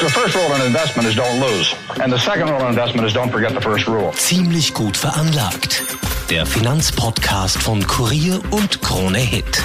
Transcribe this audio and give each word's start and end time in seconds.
The 0.00 0.08
first 0.08 0.34
rule 0.34 0.52
in 0.56 0.66
investment 0.66 1.08
is 1.08 1.14
don't 1.14 1.40
lose. 1.40 1.72
And 2.02 2.12
the 2.12 2.18
second 2.18 2.50
rule 2.50 2.60
in 2.62 2.70
investment 2.70 3.06
is 3.06 3.14
don't 3.14 3.30
forget 3.30 3.54
the 3.54 3.60
first 3.60 3.86
rule. 3.86 4.10
Ziemlich 4.16 4.74
gut 4.74 4.96
veranlagt. 4.96 5.82
Der 6.28 6.44
Finanzpodcast 6.46 7.62
von 7.62 7.86
Kurier 7.86 8.40
und 8.50 8.82
Krone 8.82 9.18
Hit. 9.18 9.62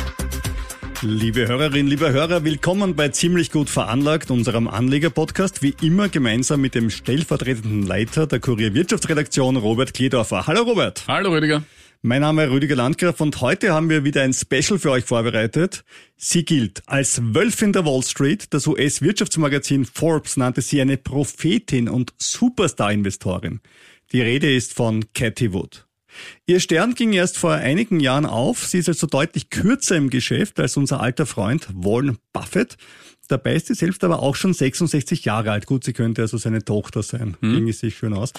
Liebe 1.02 1.48
Hörerinnen, 1.48 1.88
liebe 1.88 2.12
Hörer, 2.12 2.44
willkommen 2.44 2.96
bei 2.96 3.10
Ziemlich 3.10 3.52
gut 3.52 3.72
veranlagt, 3.72 4.30
unserem 4.30 4.68
Anleger-Podcast, 4.68 5.64
wie 5.64 5.74
immer 5.82 6.10
gemeinsam 6.10 6.62
mit 6.62 6.76
dem 6.76 6.92
stellvertretenden 6.92 7.88
Leiter 7.88 8.28
der 8.28 8.40
Kurier 8.40 8.76
Wirtschaftsredaktion, 8.76 9.58
Robert 9.58 9.96
Kledorfer. 9.96 10.46
Hallo 10.46 10.62
Robert. 10.62 11.06
Hallo 11.08 11.32
Rüdiger. 11.32 11.64
Mein 12.02 12.22
Name 12.22 12.46
ist 12.46 12.52
Rüdiger 12.52 12.78
Landgraf 12.78 13.20
und 13.20 13.42
heute 13.42 13.74
haben 13.74 13.90
wir 13.90 14.06
wieder 14.06 14.22
ein 14.22 14.32
Special 14.32 14.80
für 14.80 14.92
euch 14.92 15.04
vorbereitet. 15.04 15.84
Sie 16.16 16.46
gilt 16.46 16.82
als 16.86 17.22
Wölfin 17.22 17.74
der 17.74 17.84
Wall 17.84 18.04
Street. 18.04 18.54
Das 18.54 18.68
US-Wirtschaftsmagazin 18.68 19.84
Forbes 19.84 20.38
nannte 20.38 20.62
sie 20.62 20.80
eine 20.80 20.96
Prophetin 20.96 21.90
und 21.90 22.14
Superstar-Investorin. 22.18 23.60
Die 24.14 24.22
Rede 24.22 24.56
ist 24.56 24.74
von 24.74 25.12
Cathy 25.12 25.52
Wood. 25.52 25.88
Ihr 26.46 26.62
Stern 26.62 26.96
ging 26.96 27.12
erst 27.12 27.38
vor 27.38 27.52
einigen 27.52 28.00
Jahren 28.00 28.26
auf. 28.26 28.66
Sie 28.66 28.78
ist 28.78 28.88
also 28.88 29.06
deutlich 29.06 29.50
kürzer 29.50 29.98
im 29.98 30.10
Geschäft 30.10 30.58
als 30.62 30.78
unser 30.78 31.02
alter 31.02 31.26
Freund 31.26 31.68
Warren 31.74 32.18
Buffett. 32.32 32.78
Dabei 33.30 33.56
ist 33.56 33.68
sie 33.68 33.76
selbst 33.76 34.04
aber 34.04 34.24
auch 34.24 34.36
schon 34.36 34.54
66 34.54 35.24
Jahre 35.24 35.52
alt. 35.52 35.68
Gut, 35.68 35.84
sie 35.84 35.94
könnte 35.94 36.24
also 36.24 36.38
seine 36.38 36.66
Tochter 36.66 37.04
sein. 37.04 37.38
Hm. 37.42 37.54
Ging 37.54 37.70
es 37.70 37.80
sich 37.80 37.96
schön 37.96 38.14
aus. 38.14 38.34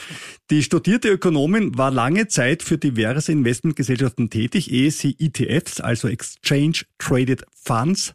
Die 0.51 0.65
studierte 0.65 1.09
Ökonomin 1.09 1.79
war 1.79 1.93
lange 1.93 2.27
Zeit 2.27 2.65
für 2.65 2.77
diverse 2.77 3.31
Investmentgesellschaften 3.31 4.31
tätig, 4.31 4.73
ehe 4.73 4.91
sie 4.91 5.17
ETFs, 5.19 5.81
also 5.81 6.09
Exchange 6.09 6.83
Traded 6.99 7.45
Funds, 7.55 8.15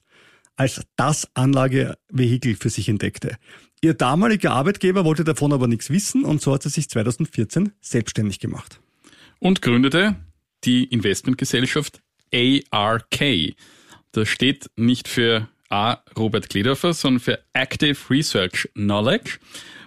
als 0.58 0.82
das 0.98 1.30
Anlagevehikel 1.34 2.58
für 2.58 2.70
sich 2.70 2.90
entdeckte. 2.90 3.38
Ihr 3.82 3.94
damaliger 3.94 4.52
Arbeitgeber 4.52 5.06
wollte 5.06 5.24
davon 5.24 5.54
aber 5.54 5.68
nichts 5.68 5.90
wissen 5.90 6.26
und 6.26 6.42
so 6.42 6.54
hat 6.54 6.64
sie 6.64 6.70
sich 6.70 6.90
2014 6.90 7.72
selbstständig 7.80 8.40
gemacht. 8.40 8.82
Und 9.40 9.62
gründete 9.62 10.18
die 10.66 10.84
Investmentgesellschaft 10.84 12.02
ARK. 12.72 13.56
Das 14.12 14.28
steht 14.28 14.70
nicht 14.76 15.08
für 15.08 15.48
A. 15.70 15.98
Robert 16.18 16.50
Kledorfer, 16.50 16.94
sondern 16.94 17.20
für 17.20 17.40
Active 17.54 17.98
Research 18.10 18.70
Knowledge. 18.74 19.40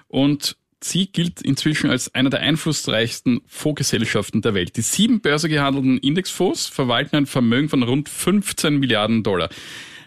Und 0.08 0.56
sie 0.82 1.06
gilt 1.10 1.42
inzwischen 1.42 1.90
als 1.90 2.14
einer 2.14 2.30
der 2.30 2.40
einflussreichsten 2.40 3.40
Fondsgesellschaften 3.46 4.42
der 4.42 4.54
Welt. 4.54 4.76
Die 4.76 4.82
sieben 4.82 5.20
börsegehandelten 5.20 5.98
Indexfonds 5.98 6.66
verwalten 6.66 7.16
ein 7.16 7.26
Vermögen 7.26 7.68
von 7.68 7.82
rund 7.82 8.08
15 8.08 8.78
Milliarden 8.78 9.22
Dollar. 9.22 9.48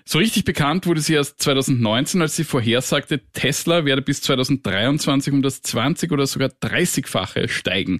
So 0.05 0.17
richtig 0.17 0.45
bekannt 0.45 0.87
wurde 0.87 1.01
sie 1.01 1.13
erst 1.13 1.41
2019, 1.41 2.21
als 2.21 2.35
sie 2.35 2.43
vorhersagte, 2.43 3.21
Tesla 3.33 3.85
werde 3.85 4.01
bis 4.01 4.21
2023 4.21 5.31
um 5.31 5.41
das 5.41 5.61
20 5.61 6.11
oder 6.11 6.25
sogar 6.25 6.49
30-fache 6.49 7.47
steigen. 7.47 7.99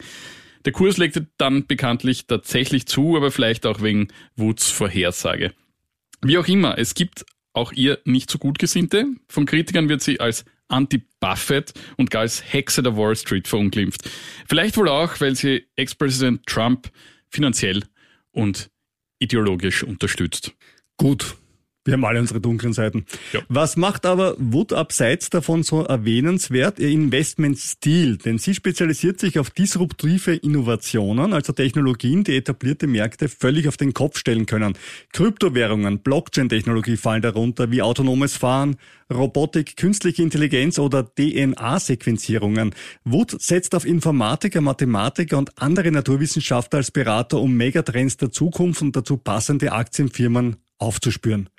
Der 0.66 0.74
Kurs 0.74 0.98
legte 0.98 1.28
dann 1.38 1.68
bekanntlich 1.68 2.28
tatsächlich 2.28 2.86
zu, 2.86 3.16
aber 3.18 3.32
vielleicht 3.32 3.66
auch 3.66 3.82
wegen 3.82 4.10
Woods 4.36 4.70
Vorhersage. 4.70 5.54
Wie 6.22 6.38
auch 6.38 6.48
immer, 6.48 6.78
es 6.78 6.94
gibt 6.94 7.26
auch 7.54 7.72
ihr 7.72 8.00
nicht 8.06 8.30
so 8.30 8.38
gut 8.38 8.60
gesinnte. 8.60 9.06
Von 9.28 9.46
Kritikern 9.46 9.90
wird 9.90 10.02
sie 10.02 10.20
als 10.20 10.46
Anti-Buffett 10.68 11.74
und 11.98 12.10
gar 12.10 12.22
als 12.22 12.54
Hexe 12.54 12.82
der 12.82 12.96
Wall 12.96 13.16
Street 13.16 13.48
verunglimpft. 13.48 14.10
Vielleicht 14.48 14.78
wohl 14.78 14.88
auch, 14.88 15.20
weil 15.20 15.36
sie 15.36 15.68
Ex-Präsident 15.76 16.46
Trump 16.46 16.90
finanziell 17.30 17.84
und 18.32 18.70
ideologisch 19.20 19.84
unterstützt. 19.84 20.54
Gut, 20.98 21.36
wir 21.84 21.94
haben 21.94 22.06
alle 22.06 22.20
unsere 22.20 22.40
dunklen 22.40 22.74
Seiten. 22.74 23.06
Ja. 23.34 23.42
Was 23.50 23.76
macht 23.76 24.06
aber 24.06 24.36
Wood 24.38 24.72
abseits 24.72 25.32
davon 25.32 25.64
so 25.64 25.84
erwähnenswert? 25.84 26.78
Ihr 26.78 26.90
Investmentstil, 26.90 28.18
denn 28.18 28.38
sie 28.38 28.54
spezialisiert 28.54 29.20
sich 29.20 29.40
auf 29.40 29.50
disruptive 29.50 30.36
Innovationen, 30.36 31.34
also 31.34 31.54
Technologien, 31.54 32.24
die 32.24 32.38
etablierte 32.38 32.86
Märkte 32.86 33.30
völlig 33.30 33.68
auf 33.68 33.78
den 33.78 33.96
Kopf 33.96 34.20
stellen 34.20 34.46
können. 34.46 34.78
Kryptowährungen, 35.12 36.00
Blockchain-Technologie 36.00 36.98
fallen 36.98 37.24
darunter, 37.24 37.72
wie 37.72 37.82
autonomes 37.82 38.38
Fahren, 38.38 38.76
Robotik, 39.12 39.76
künstliche 39.76 40.22
Intelligenz 40.22 40.78
oder 40.78 41.04
DNA-Sequenzierungen. 41.04 42.76
Wood 43.06 43.42
setzt 43.42 43.74
auf 43.74 43.86
Informatiker, 43.86 44.62
Mathematiker 44.62 45.40
und 45.40 45.60
andere 45.60 45.92
Naturwissenschaftler 45.92 46.78
als 46.78 46.92
Berater, 46.92 47.40
um 47.40 47.56
Megatrends 47.58 48.18
der 48.18 48.30
Zukunft 48.30 48.84
und 48.84 48.96
dazu 48.96 49.18
passende 49.18 49.72
Aktienfirmen 49.72 50.58
aufzuspüren. 50.78 51.50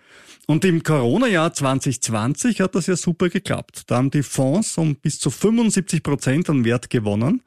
Und 0.46 0.64
im 0.64 0.82
Corona-Jahr 0.82 1.52
2020 1.52 2.60
hat 2.60 2.74
das 2.74 2.86
ja 2.86 2.96
super 2.96 3.28
geklappt. 3.28 3.84
Da 3.86 3.96
haben 3.96 4.10
die 4.10 4.22
Fonds 4.22 4.76
um 4.76 4.96
bis 4.96 5.18
zu 5.20 5.30
75 5.30 6.02
Prozent 6.02 6.50
an 6.50 6.64
Wert 6.64 6.90
gewonnen. 6.90 7.42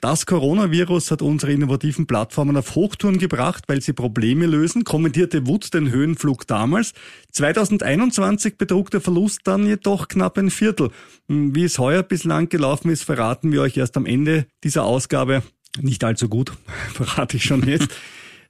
Das 0.00 0.26
Coronavirus 0.26 1.10
hat 1.10 1.22
unsere 1.22 1.52
innovativen 1.52 2.06
Plattformen 2.06 2.56
auf 2.56 2.76
Hochtouren 2.76 3.18
gebracht, 3.18 3.64
weil 3.66 3.80
sie 3.80 3.92
Probleme 3.92 4.46
lösen, 4.46 4.84
kommentierte 4.84 5.48
Wood 5.48 5.74
den 5.74 5.90
Höhenflug 5.90 6.46
damals. 6.46 6.94
2021 7.32 8.56
betrug 8.56 8.92
der 8.92 9.00
Verlust 9.00 9.40
dann 9.44 9.66
jedoch 9.66 10.06
knapp 10.06 10.38
ein 10.38 10.50
Viertel. 10.50 10.90
Wie 11.26 11.64
es 11.64 11.80
heuer 11.80 12.04
bislang 12.04 12.48
gelaufen 12.48 12.90
ist, 12.90 13.02
verraten 13.02 13.50
wir 13.50 13.60
euch 13.60 13.76
erst 13.76 13.96
am 13.96 14.06
Ende 14.06 14.46
dieser 14.62 14.84
Ausgabe. 14.84 15.42
Nicht 15.80 16.04
allzu 16.04 16.28
gut, 16.28 16.52
verrate 16.94 17.36
ich 17.36 17.44
schon 17.44 17.66
jetzt. 17.66 17.88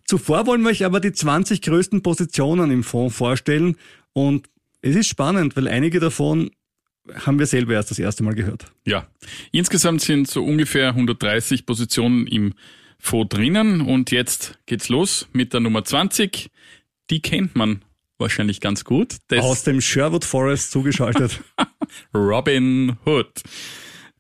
Zuvor 0.09 0.47
wollen 0.47 0.63
wir 0.63 0.71
euch 0.71 0.87
aber 0.87 1.01
die 1.01 1.13
20 1.13 1.61
größten 1.61 2.03
Positionen 2.03 2.71
im 2.71 2.83
Fonds 2.83 3.15
vorstellen 3.15 3.77
und 4.15 4.49
es 4.81 4.97
ist 4.97 5.07
spannend, 5.07 5.55
weil 5.55 5.69
einige 5.69 6.01
davon 6.01 6.51
haben 7.27 7.39
wir 7.39 7.45
selber 7.45 7.75
erst 7.75 7.91
das 7.91 7.99
erste 7.99 8.23
Mal 8.23 8.35
gehört. 8.35 8.73
Ja, 8.87 9.07
insgesamt 9.53 10.01
sind 10.01 10.27
so 10.27 10.43
ungefähr 10.43 10.89
130 10.89 11.67
Positionen 11.67 12.27
im 12.27 12.55
Fonds 12.99 13.37
drinnen 13.37 13.83
und 13.83 14.11
jetzt 14.11 14.59
geht's 14.65 14.89
los 14.89 15.29
mit 15.35 15.53
der 15.53 15.61
Nummer 15.61 15.85
20. 15.85 16.51
Die 17.11 17.21
kennt 17.21 17.55
man 17.55 17.83
wahrscheinlich 18.17 18.63
ganz 18.63 18.85
gut. 18.85 19.17
Das 19.29 19.45
Aus 19.45 19.65
dem 19.65 19.83
Sherwood 19.83 20.25
Forest 20.25 20.71
zugeschaltet. 20.71 21.43
Robin 22.15 22.97
Hood. 23.05 23.43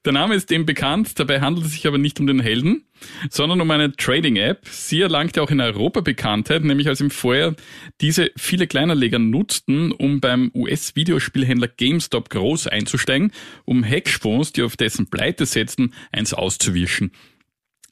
Der 0.04 0.12
Name 0.12 0.34
ist 0.34 0.50
dem 0.50 0.66
bekannt, 0.66 1.18
dabei 1.18 1.40
handelt 1.40 1.66
es 1.66 1.72
sich 1.72 1.86
aber 1.86 1.96
nicht 1.96 2.20
um 2.20 2.26
den 2.26 2.40
Helden, 2.40 2.84
sondern 3.30 3.60
um 3.60 3.70
eine 3.70 3.92
Trading-App. 3.92 4.66
Sie 4.68 5.00
erlangte 5.00 5.42
auch 5.42 5.50
in 5.50 5.60
Europa 5.60 6.00
Bekanntheit, 6.00 6.64
nämlich 6.64 6.88
als 6.88 7.00
im 7.00 7.10
Vorjahr 7.10 7.54
diese 8.00 8.30
viele 8.36 8.66
Kleinanleger 8.66 9.18
nutzten, 9.18 9.92
um 9.92 10.20
beim 10.20 10.50
US-Videospielhändler 10.54 11.68
GameStop 11.68 12.30
groß 12.30 12.68
einzusteigen, 12.68 13.32
um 13.64 13.82
Hedgefonds, 13.82 14.52
die 14.52 14.62
auf 14.62 14.76
dessen 14.76 15.08
Pleite 15.08 15.46
setzten, 15.46 15.92
eins 16.12 16.34
auszuwischen. 16.34 17.12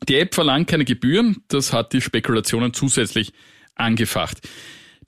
Die 0.08 0.16
App 0.16 0.34
verlangt 0.34 0.68
keine 0.68 0.84
Gebühren, 0.84 1.42
das 1.48 1.72
hat 1.72 1.92
die 1.92 2.00
Spekulationen 2.00 2.74
zusätzlich 2.74 3.32
angefacht. 3.74 4.46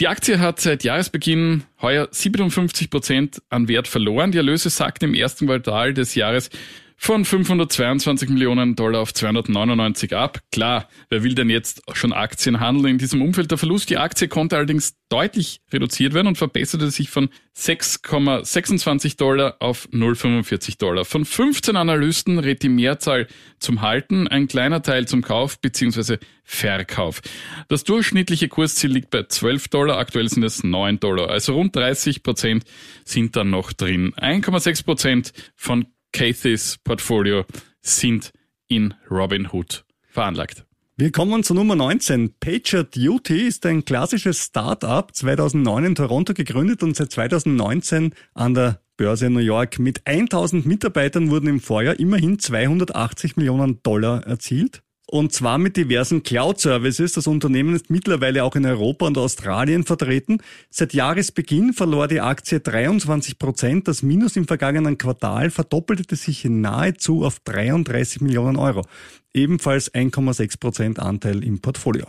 Die 0.00 0.06
Aktie 0.06 0.38
hat 0.38 0.60
seit 0.60 0.84
Jahresbeginn 0.84 1.64
heuer 1.82 2.08
57 2.08 2.88
Prozent 2.88 3.42
an 3.48 3.66
Wert 3.66 3.88
verloren. 3.88 4.31
Die 4.31 4.38
Erlöse 4.38 4.70
sagten 4.70 5.06
im 5.06 5.14
ersten 5.14 5.46
Quartal 5.46 5.93
des 5.93 6.14
Jahres 6.14 6.50
von 7.00 7.24
522 7.24 8.28
Millionen 8.28 8.74
Dollar 8.74 9.00
auf 9.00 9.14
299 9.14 10.14
ab. 10.16 10.40
Klar, 10.50 10.88
wer 11.08 11.22
will 11.22 11.34
denn 11.36 11.48
jetzt 11.48 11.80
schon 11.92 12.12
Aktien 12.12 12.58
handeln 12.58 12.94
in 12.94 12.98
diesem 12.98 13.22
Umfeld? 13.22 13.52
Der 13.52 13.56
Verlust, 13.56 13.88
die 13.88 13.96
Aktie 13.96 14.26
konnte 14.26 14.56
allerdings 14.56 14.96
deutlich 15.08 15.60
reduziert 15.72 16.12
werden 16.12 16.26
und 16.26 16.36
verbesserte 16.36 16.90
sich 16.90 17.08
von 17.08 17.30
6,26 17.56 19.16
Dollar 19.16 19.56
auf 19.60 19.88
0,45 19.92 20.78
Dollar. 20.78 21.04
Von 21.04 21.24
15 21.24 21.76
Analysten 21.76 22.40
rät 22.40 22.64
die 22.64 22.68
Mehrzahl 22.68 23.28
zum 23.60 23.80
Halten, 23.80 24.26
ein 24.26 24.48
kleiner 24.48 24.82
Teil 24.82 25.06
zum 25.06 25.22
Kauf 25.22 25.60
bzw. 25.60 26.18
Verkauf. 26.42 27.22
Das 27.68 27.84
durchschnittliche 27.84 28.48
Kursziel 28.48 28.90
liegt 28.90 29.10
bei 29.10 29.22
12 29.22 29.68
Dollar, 29.68 29.98
aktuell 29.98 30.28
sind 30.28 30.42
es 30.42 30.64
9 30.64 30.98
Dollar. 30.98 31.30
Also 31.30 31.54
rund 31.54 31.76
30 31.76 32.24
Prozent 32.24 32.64
sind 33.04 33.36
dann 33.36 33.50
noch 33.50 33.72
drin. 33.72 34.14
1,6 34.14 34.84
Prozent 34.84 35.32
von 35.54 35.86
Cathys 36.19 36.79
Portfolio 36.82 37.44
sind 37.81 38.32
in 38.67 38.93
Robinhood 39.09 39.85
veranlagt. 40.09 40.67
Wir 40.97 41.12
kommen 41.12 41.44
zu 41.44 41.55
Nummer 41.55 41.76
19. 41.76 42.35
Pager 42.41 42.82
Duty 42.82 43.47
ist 43.47 43.65
ein 43.65 43.85
klassisches 43.85 44.43
Start-up, 44.47 45.15
2009 45.15 45.85
in 45.85 45.94
Toronto 45.94 46.35
gegründet 46.35 46.82
und 46.82 46.97
seit 46.97 47.12
2019 47.12 48.17
an 48.35 48.55
der 48.55 48.81
Börse 48.97 49.26
in 49.26 49.35
New 49.35 49.38
York. 49.38 49.79
Mit 49.79 50.09
1000 50.09 50.67
Mitarbeitern 50.67 51.31
wurden 51.31 51.47
im 51.47 51.61
Vorjahr 51.61 52.00
immerhin 52.00 52.41
280 52.41 53.37
Millionen 53.37 53.81
Dollar 53.85 54.26
erzielt. 54.26 54.82
Und 55.10 55.32
zwar 55.32 55.56
mit 55.56 55.78
diversen 55.78 56.22
Cloud-Services. 56.22 57.14
Das 57.14 57.26
Unternehmen 57.26 57.75
ist 57.75 57.88
mittlerweile 57.88 58.44
auch 58.44 58.55
in 58.56 58.66
Europa 58.66 59.06
und 59.06 59.16
Australien 59.16 59.84
vertreten. 59.84 60.43
Seit 60.69 60.93
Jahresbeginn 60.93 61.72
verlor 61.72 62.08
die 62.08 62.20
Aktie 62.20 62.60
23 62.60 63.38
Prozent. 63.38 63.88
Das 63.88 64.02
Minus 64.02 64.37
im 64.37 64.46
vergangenen 64.46 64.99
Quartal 64.99 65.50
verdoppelte 65.50 66.14
sich 66.14 66.44
nahezu 66.44 67.25
auf 67.25 67.40
33 67.40 68.20
Millionen 68.20 68.56
Euro. 68.56 68.84
Ebenfalls 69.32 69.94
1,6 69.94 70.60
Prozent 70.60 70.99
Anteil 70.99 71.43
im 71.43 71.60
Portfolio. 71.60 72.06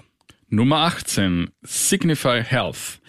Nummer 0.50 0.80
18. 0.80 1.51
Signify 1.62 2.44
Health. 2.44 3.00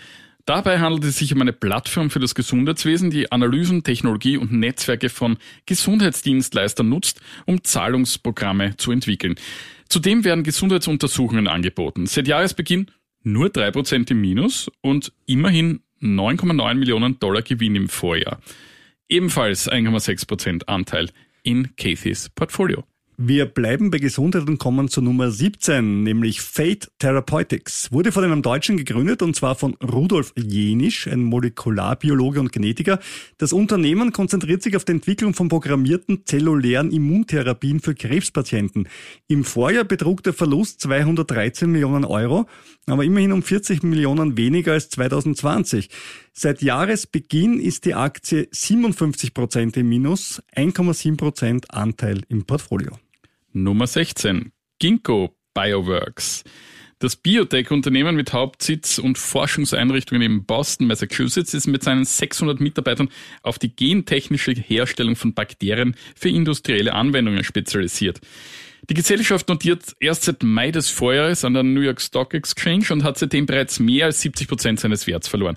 Dabei 0.46 0.78
handelt 0.78 1.04
es 1.04 1.18
sich 1.18 1.34
um 1.34 1.40
eine 1.40 1.52
Plattform 1.52 2.10
für 2.10 2.20
das 2.20 2.36
Gesundheitswesen, 2.36 3.10
die 3.10 3.32
Analysen, 3.32 3.82
Technologie 3.82 4.36
und 4.36 4.52
Netzwerke 4.52 5.08
von 5.08 5.36
Gesundheitsdienstleistern 5.66 6.88
nutzt, 6.88 7.20
um 7.46 7.64
Zahlungsprogramme 7.64 8.76
zu 8.76 8.92
entwickeln. 8.92 9.34
Zudem 9.90 10.24
werden 10.24 10.44
Gesundheitsuntersuchungen 10.44 11.48
angeboten. 11.48 12.06
Seit 12.06 12.28
Jahresbeginn 12.28 12.92
nur 13.22 13.48
3% 13.48 14.10
im 14.12 14.20
Minus 14.20 14.70
und 14.80 15.12
immerhin 15.26 15.80
9,9 16.00 16.74
Millionen 16.74 17.18
Dollar 17.18 17.42
Gewinn 17.42 17.74
im 17.74 17.88
Vorjahr. 17.88 18.40
Ebenfalls 19.08 19.68
1,6% 19.70 20.68
Anteil 20.68 21.10
in 21.42 21.74
Cathys 21.76 22.28
Portfolio. 22.30 22.84
Wir 23.22 23.44
bleiben 23.44 23.90
bei 23.90 23.98
Gesundheit 23.98 24.48
und 24.48 24.56
kommen 24.56 24.88
zur 24.88 25.02
Nummer 25.02 25.30
17, 25.30 26.04
nämlich 26.04 26.40
Fate 26.40 26.90
Therapeutics. 26.98 27.92
Wurde 27.92 28.12
von 28.12 28.24
einem 28.24 28.40
Deutschen 28.40 28.78
gegründet 28.78 29.20
und 29.20 29.36
zwar 29.36 29.56
von 29.56 29.74
Rudolf 29.74 30.32
Jenisch, 30.36 31.06
ein 31.06 31.24
Molekularbiologe 31.24 32.40
und 32.40 32.50
Genetiker. 32.50 32.98
Das 33.36 33.52
Unternehmen 33.52 34.14
konzentriert 34.14 34.62
sich 34.62 34.74
auf 34.74 34.86
die 34.86 34.92
Entwicklung 34.92 35.34
von 35.34 35.50
programmierten 35.50 36.24
zellulären 36.24 36.90
Immuntherapien 36.92 37.80
für 37.80 37.94
Krebspatienten. 37.94 38.88
Im 39.28 39.44
Vorjahr 39.44 39.84
betrug 39.84 40.22
der 40.22 40.32
Verlust 40.32 40.80
213 40.80 41.70
Millionen 41.70 42.06
Euro, 42.06 42.46
aber 42.86 43.04
immerhin 43.04 43.32
um 43.32 43.42
40 43.42 43.82
Millionen 43.82 44.38
weniger 44.38 44.72
als 44.72 44.88
2020. 44.88 45.90
Seit 46.32 46.62
Jahresbeginn 46.62 47.60
ist 47.60 47.84
die 47.84 47.92
Aktie 47.92 48.48
57 48.50 49.34
Prozent 49.34 49.76
im 49.76 49.90
Minus, 49.90 50.42
1,7 50.56 51.18
Prozent 51.18 51.70
Anteil 51.70 52.22
im 52.30 52.46
Portfolio. 52.46 52.98
Nummer 53.52 53.88
16. 53.88 54.52
Ginkgo 54.78 55.34
Bioworks. 55.54 56.44
Das 57.00 57.16
Biotech-Unternehmen 57.16 58.14
mit 58.14 58.32
Hauptsitz 58.32 58.98
und 58.98 59.18
Forschungseinrichtungen 59.18 60.22
in 60.22 60.44
Boston, 60.44 60.86
Massachusetts 60.86 61.54
ist 61.54 61.66
mit 61.66 61.82
seinen 61.82 62.04
600 62.04 62.60
Mitarbeitern 62.60 63.08
auf 63.42 63.58
die 63.58 63.74
gentechnische 63.74 64.52
Herstellung 64.52 65.16
von 65.16 65.34
Bakterien 65.34 65.96
für 66.14 66.28
industrielle 66.28 66.92
Anwendungen 66.92 67.42
spezialisiert. 67.42 68.20
Die 68.88 68.94
Gesellschaft 68.94 69.48
notiert 69.48 69.96
erst 69.98 70.24
seit 70.24 70.42
Mai 70.42 70.70
des 70.70 70.90
Vorjahres 70.90 71.44
an 71.44 71.54
der 71.54 71.62
New 71.62 71.80
York 71.80 72.00
Stock 72.00 72.34
Exchange 72.34 72.86
und 72.90 73.02
hat 73.02 73.18
seitdem 73.18 73.46
bereits 73.46 73.80
mehr 73.80 74.06
als 74.06 74.20
70 74.20 74.46
Prozent 74.46 74.80
seines 74.80 75.06
Werts 75.06 75.26
verloren. 75.26 75.56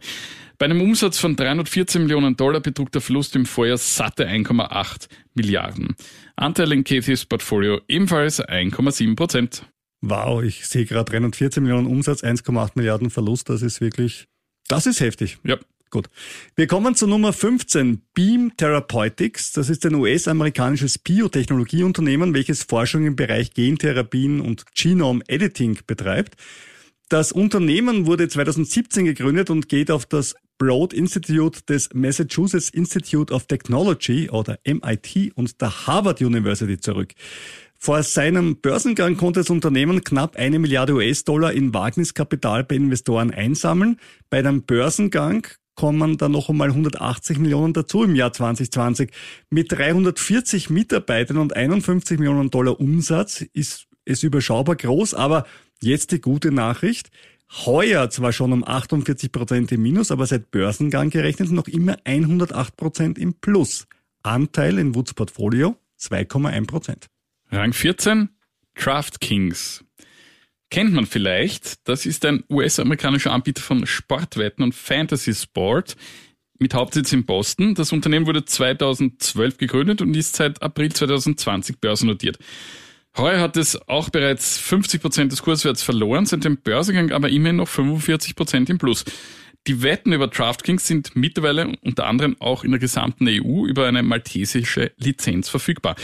Bei 0.63 0.69
einem 0.69 0.79
Umsatz 0.79 1.19
von 1.19 1.35
314 1.35 2.03
Millionen 2.03 2.37
Dollar 2.37 2.61
betrug 2.61 2.89
der 2.89 3.01
Verlust 3.01 3.35
im 3.35 3.45
Vorjahr 3.45 3.75
satte 3.75 4.29
1,8 4.29 5.09
Milliarden. 5.33 5.93
Anteil 6.37 6.71
in 6.71 6.85
Cathys 6.85 7.25
Portfolio 7.25 7.81
ebenfalls 7.89 8.41
1,7 8.41 9.17
Prozent. 9.17 9.69
Wow, 9.99 10.41
ich 10.41 10.65
sehe 10.65 10.85
gerade 10.85 11.11
314 11.11 11.63
Millionen 11.63 11.85
Umsatz, 11.85 12.23
1,8 12.23 12.71
Milliarden 12.75 13.09
Verlust. 13.09 13.49
Das 13.49 13.61
ist 13.61 13.81
wirklich, 13.81 14.29
das 14.69 14.85
ist 14.85 15.01
heftig. 15.01 15.37
Ja. 15.43 15.57
Gut. 15.89 16.07
Wir 16.55 16.67
kommen 16.67 16.95
zu 16.95 17.07
Nummer 17.07 17.33
15, 17.33 18.01
Beam 18.13 18.53
Therapeutics. 18.55 19.51
Das 19.51 19.69
ist 19.69 19.85
ein 19.85 19.95
US-amerikanisches 19.95 20.97
Biotechnologieunternehmen, 20.97 22.33
welches 22.33 22.63
Forschung 22.63 23.05
im 23.05 23.17
Bereich 23.17 23.53
Gentherapien 23.53 24.39
und 24.39 24.63
Genome 24.73 25.25
Editing 25.27 25.79
betreibt. 25.85 26.37
Das 27.09 27.31
Unternehmen 27.31 28.07
wurde 28.07 28.27
2017 28.27 29.05
gegründet 29.05 29.49
und 29.49 29.69
geht 29.69 29.91
auf 29.91 30.05
das 30.05 30.35
Broad 30.57 30.93
Institute 30.93 31.61
des 31.67 31.89
Massachusetts 31.93 32.69
Institute 32.69 33.33
of 33.33 33.47
Technology 33.47 34.29
oder 34.29 34.59
MIT 34.65 35.31
und 35.35 35.61
der 35.61 35.87
Harvard 35.87 36.21
University 36.21 36.79
zurück. 36.79 37.13
Vor 37.77 38.01
seinem 38.01 38.61
Börsengang 38.61 39.17
konnte 39.17 39.41
das 39.41 39.49
Unternehmen 39.49 40.03
knapp 40.03 40.37
eine 40.37 40.57
Milliarde 40.57 40.93
US-Dollar 40.93 41.51
in 41.51 41.73
Wagniskapital 41.73 42.63
bei 42.63 42.75
Investoren 42.75 43.31
einsammeln. 43.31 43.99
Bei 44.29 44.39
einem 44.39 44.63
Börsengang 44.63 45.47
kommen 45.75 46.17
dann 46.17 46.31
noch 46.31 46.49
einmal 46.49 46.69
180 46.69 47.39
Millionen 47.39 47.73
dazu 47.73 48.03
im 48.03 48.15
Jahr 48.15 48.31
2020. 48.31 49.11
Mit 49.49 49.71
340 49.71 50.69
Mitarbeitern 50.69 51.37
und 51.37 51.55
51 51.55 52.19
Millionen 52.19 52.51
Dollar 52.51 52.79
Umsatz 52.79 53.43
ist 53.53 53.87
es 54.05 54.23
überschaubar 54.23 54.75
groß, 54.75 55.13
aber 55.13 55.45
Jetzt 55.83 56.13
die 56.13 56.21
gute 56.21 56.49
Nachricht. 56.53 57.09
Heuer 57.51 58.09
zwar 58.09 58.33
schon 58.33 58.51
um 58.51 58.63
48 58.63 59.31
Prozent 59.31 59.71
im 59.71 59.81
Minus, 59.81 60.11
aber 60.11 60.25
seit 60.25 60.51
Börsengang 60.51 61.09
gerechnet 61.09 61.51
noch 61.51 61.67
immer 61.67 61.97
108 62.03 62.75
Prozent 62.75 63.17
im 63.17 63.35
Plus. 63.35 63.87
Anteil 64.23 64.79
in 64.79 64.95
Woods 64.95 65.13
Portfolio 65.13 65.75
2,1 65.99 66.67
Prozent. 66.67 67.07
Rang 67.51 67.73
14, 67.73 68.29
DraftKings. 68.75 69.83
Kennt 70.69 70.93
man 70.93 71.05
vielleicht, 71.05 71.87
das 71.87 72.07
ist 72.07 72.25
ein 72.25 72.43
US-amerikanischer 72.49 73.31
Anbieter 73.31 73.61
von 73.61 73.85
Sportwetten 73.85 74.63
und 74.63 74.73
Fantasy 74.73 75.35
Sport 75.35 75.95
mit 76.57 76.73
Hauptsitz 76.73 77.13
in 77.13 77.25
Boston. 77.25 77.75
Das 77.75 77.91
Unternehmen 77.91 78.25
wurde 78.25 78.43
2012 78.43 79.57
gegründet 79.57 80.01
und 80.01 80.15
ist 80.15 80.35
seit 80.35 80.63
April 80.63 80.91
2020 80.91 81.79
börsennotiert. 81.79 82.39
Heuer 83.15 83.39
hat 83.39 83.57
es 83.57 83.79
auch 83.87 84.09
bereits 84.09 84.57
50 84.57 85.01
Prozent 85.01 85.31
des 85.31 85.43
Kurswerts 85.43 85.83
verloren, 85.83 86.25
seit 86.25 86.43
dem 86.45 86.57
Börsengang 86.57 87.11
aber 87.11 87.29
immerhin 87.29 87.57
noch 87.57 87.67
45 87.67 88.35
Prozent 88.35 88.69
im 88.71 88.79
Plus. 88.79 89.05
Die 89.67 89.83
Wetten 89.83 90.13
über 90.13 90.27
DraftKings 90.27 90.87
sind 90.87 91.15
mittlerweile 91.15 91.71
unter 91.83 92.07
anderem 92.07 92.35
auch 92.39 92.63
in 92.63 92.71
der 92.71 92.79
gesamten 92.79 93.27
EU 93.29 93.65
über 93.65 93.87
eine 93.87 94.01
maltesische 94.01 94.91
Lizenz 94.97 95.47
verfügbar. 95.47 95.95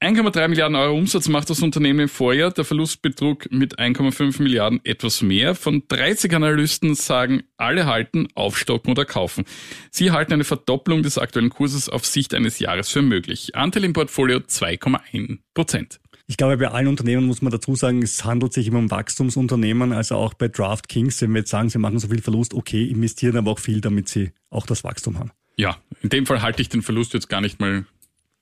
1,3 0.00 0.48
Milliarden 0.48 0.76
Euro 0.76 0.96
Umsatz 0.96 1.28
macht 1.28 1.50
das 1.50 1.60
Unternehmen 1.60 2.00
im 2.00 2.08
Vorjahr. 2.08 2.52
Der 2.52 2.64
Verlust 2.64 3.02
betrug 3.02 3.50
mit 3.50 3.78
1,5 3.78 4.40
Milliarden 4.42 4.80
etwas 4.84 5.22
mehr. 5.22 5.54
Von 5.54 5.82
30 5.88 6.34
Analysten 6.34 6.94
sagen, 6.94 7.42
alle 7.56 7.86
halten, 7.86 8.28
aufstocken 8.34 8.92
oder 8.92 9.04
kaufen. 9.04 9.44
Sie 9.90 10.12
halten 10.12 10.32
eine 10.32 10.44
Verdopplung 10.44 11.02
des 11.02 11.18
aktuellen 11.18 11.50
Kurses 11.50 11.88
auf 11.88 12.06
Sicht 12.06 12.32
eines 12.32 12.60
Jahres 12.60 12.90
für 12.90 13.02
möglich. 13.02 13.56
Anteil 13.56 13.84
im 13.84 13.92
Portfolio 13.92 14.38
2,1 14.38 15.38
Prozent. 15.52 15.98
Ich 16.30 16.36
glaube, 16.36 16.58
bei 16.58 16.68
allen 16.68 16.88
Unternehmen 16.88 17.26
muss 17.26 17.40
man 17.40 17.50
dazu 17.50 17.74
sagen, 17.74 18.02
es 18.02 18.22
handelt 18.22 18.52
sich 18.52 18.66
immer 18.66 18.78
um 18.78 18.90
Wachstumsunternehmen. 18.90 19.94
Also 19.94 20.16
auch 20.16 20.34
bei 20.34 20.48
DraftKings, 20.48 21.22
wenn 21.22 21.32
wir 21.32 21.38
jetzt 21.38 21.50
sagen, 21.50 21.70
sie 21.70 21.78
machen 21.78 21.98
so 21.98 22.08
viel 22.08 22.20
Verlust, 22.20 22.52
okay, 22.52 22.84
investieren 22.84 23.38
aber 23.38 23.50
auch 23.52 23.58
viel, 23.58 23.80
damit 23.80 24.10
sie 24.10 24.32
auch 24.50 24.66
das 24.66 24.84
Wachstum 24.84 25.18
haben. 25.18 25.30
Ja, 25.56 25.78
in 26.02 26.10
dem 26.10 26.26
Fall 26.26 26.42
halte 26.42 26.60
ich 26.60 26.68
den 26.68 26.82
Verlust 26.82 27.14
jetzt 27.14 27.30
gar 27.30 27.40
nicht 27.40 27.60
mal 27.60 27.86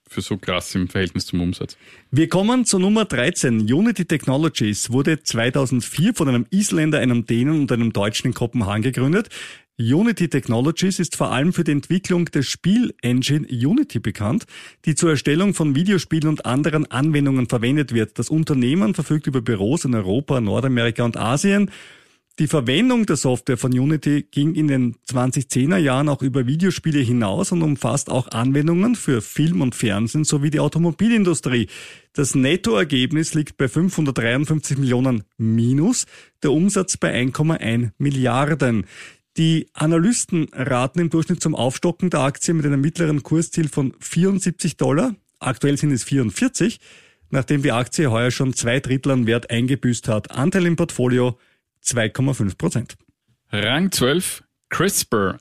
für 0.08 0.20
so 0.20 0.36
krass 0.36 0.74
im 0.74 0.88
Verhältnis 0.88 1.26
zum 1.26 1.40
Umsatz. 1.40 1.76
Wir 2.10 2.28
kommen 2.28 2.64
zur 2.64 2.80
Nummer 2.80 3.04
13. 3.04 3.72
Unity 3.72 4.04
Technologies 4.04 4.90
wurde 4.90 5.22
2004 5.22 6.14
von 6.14 6.28
einem 6.28 6.46
Isländer, 6.50 7.00
einem 7.00 7.26
Dänen 7.26 7.60
und 7.60 7.72
einem 7.72 7.92
Deutschen 7.92 8.28
in 8.28 8.34
Kopenhagen 8.34 8.82
gegründet. 8.82 9.28
Unity 9.78 10.28
Technologies 10.28 10.98
ist 10.98 11.16
vor 11.16 11.32
allem 11.32 11.52
für 11.52 11.62
die 11.62 11.72
Entwicklung 11.72 12.24
der 12.26 12.42
Spielengine 12.42 13.46
Unity 13.46 13.98
bekannt, 13.98 14.46
die 14.86 14.94
zur 14.94 15.10
Erstellung 15.10 15.52
von 15.52 15.74
Videospielen 15.74 16.28
und 16.28 16.46
anderen 16.46 16.90
Anwendungen 16.90 17.46
verwendet 17.46 17.92
wird. 17.92 18.18
Das 18.18 18.30
Unternehmen 18.30 18.94
verfügt 18.94 19.26
über 19.26 19.42
Büros 19.42 19.84
in 19.84 19.94
Europa, 19.94 20.40
Nordamerika 20.40 21.04
und 21.04 21.18
Asien. 21.18 21.70
Die 22.38 22.48
Verwendung 22.48 23.06
der 23.06 23.16
Software 23.16 23.56
von 23.56 23.72
Unity 23.72 24.28
ging 24.30 24.54
in 24.54 24.68
den 24.68 24.96
2010er 25.08 25.78
Jahren 25.78 26.10
auch 26.10 26.20
über 26.20 26.46
Videospiele 26.46 27.00
hinaus 27.00 27.50
und 27.50 27.62
umfasst 27.62 28.10
auch 28.10 28.28
Anwendungen 28.28 28.94
für 28.94 29.22
Film 29.22 29.62
und 29.62 29.74
Fernsehen 29.74 30.24
sowie 30.24 30.50
die 30.50 30.60
Automobilindustrie. 30.60 31.68
Das 32.12 32.34
Nettoergebnis 32.34 33.32
liegt 33.32 33.56
bei 33.56 33.68
553 33.68 34.76
Millionen 34.76 35.24
minus, 35.38 36.04
der 36.42 36.52
Umsatz 36.52 36.98
bei 36.98 37.14
1,1 37.14 37.92
Milliarden. 37.96 38.84
Die 39.38 39.68
Analysten 39.72 40.48
raten 40.52 41.00
im 41.00 41.08
Durchschnitt 41.08 41.42
zum 41.42 41.54
Aufstocken 41.54 42.10
der 42.10 42.20
Aktie 42.20 42.52
mit 42.52 42.66
einem 42.66 42.82
mittleren 42.82 43.22
Kursziel 43.22 43.68
von 43.68 43.94
74 44.00 44.76
Dollar. 44.76 45.14
Aktuell 45.38 45.78
sind 45.78 45.90
es 45.90 46.04
44, 46.04 46.80
nachdem 47.30 47.62
die 47.62 47.72
Aktie 47.72 48.10
heuer 48.10 48.30
schon 48.30 48.52
zwei 48.52 48.80
Drittel 48.80 49.12
an 49.12 49.26
Wert 49.26 49.48
eingebüßt 49.48 50.08
hat. 50.08 50.30
Anteil 50.32 50.66
im 50.66 50.76
Portfolio 50.76 51.38
2,5 51.86 52.58
Prozent. 52.58 52.96
Rang 53.50 53.92
12 53.92 54.42
CRISPR 54.68 55.38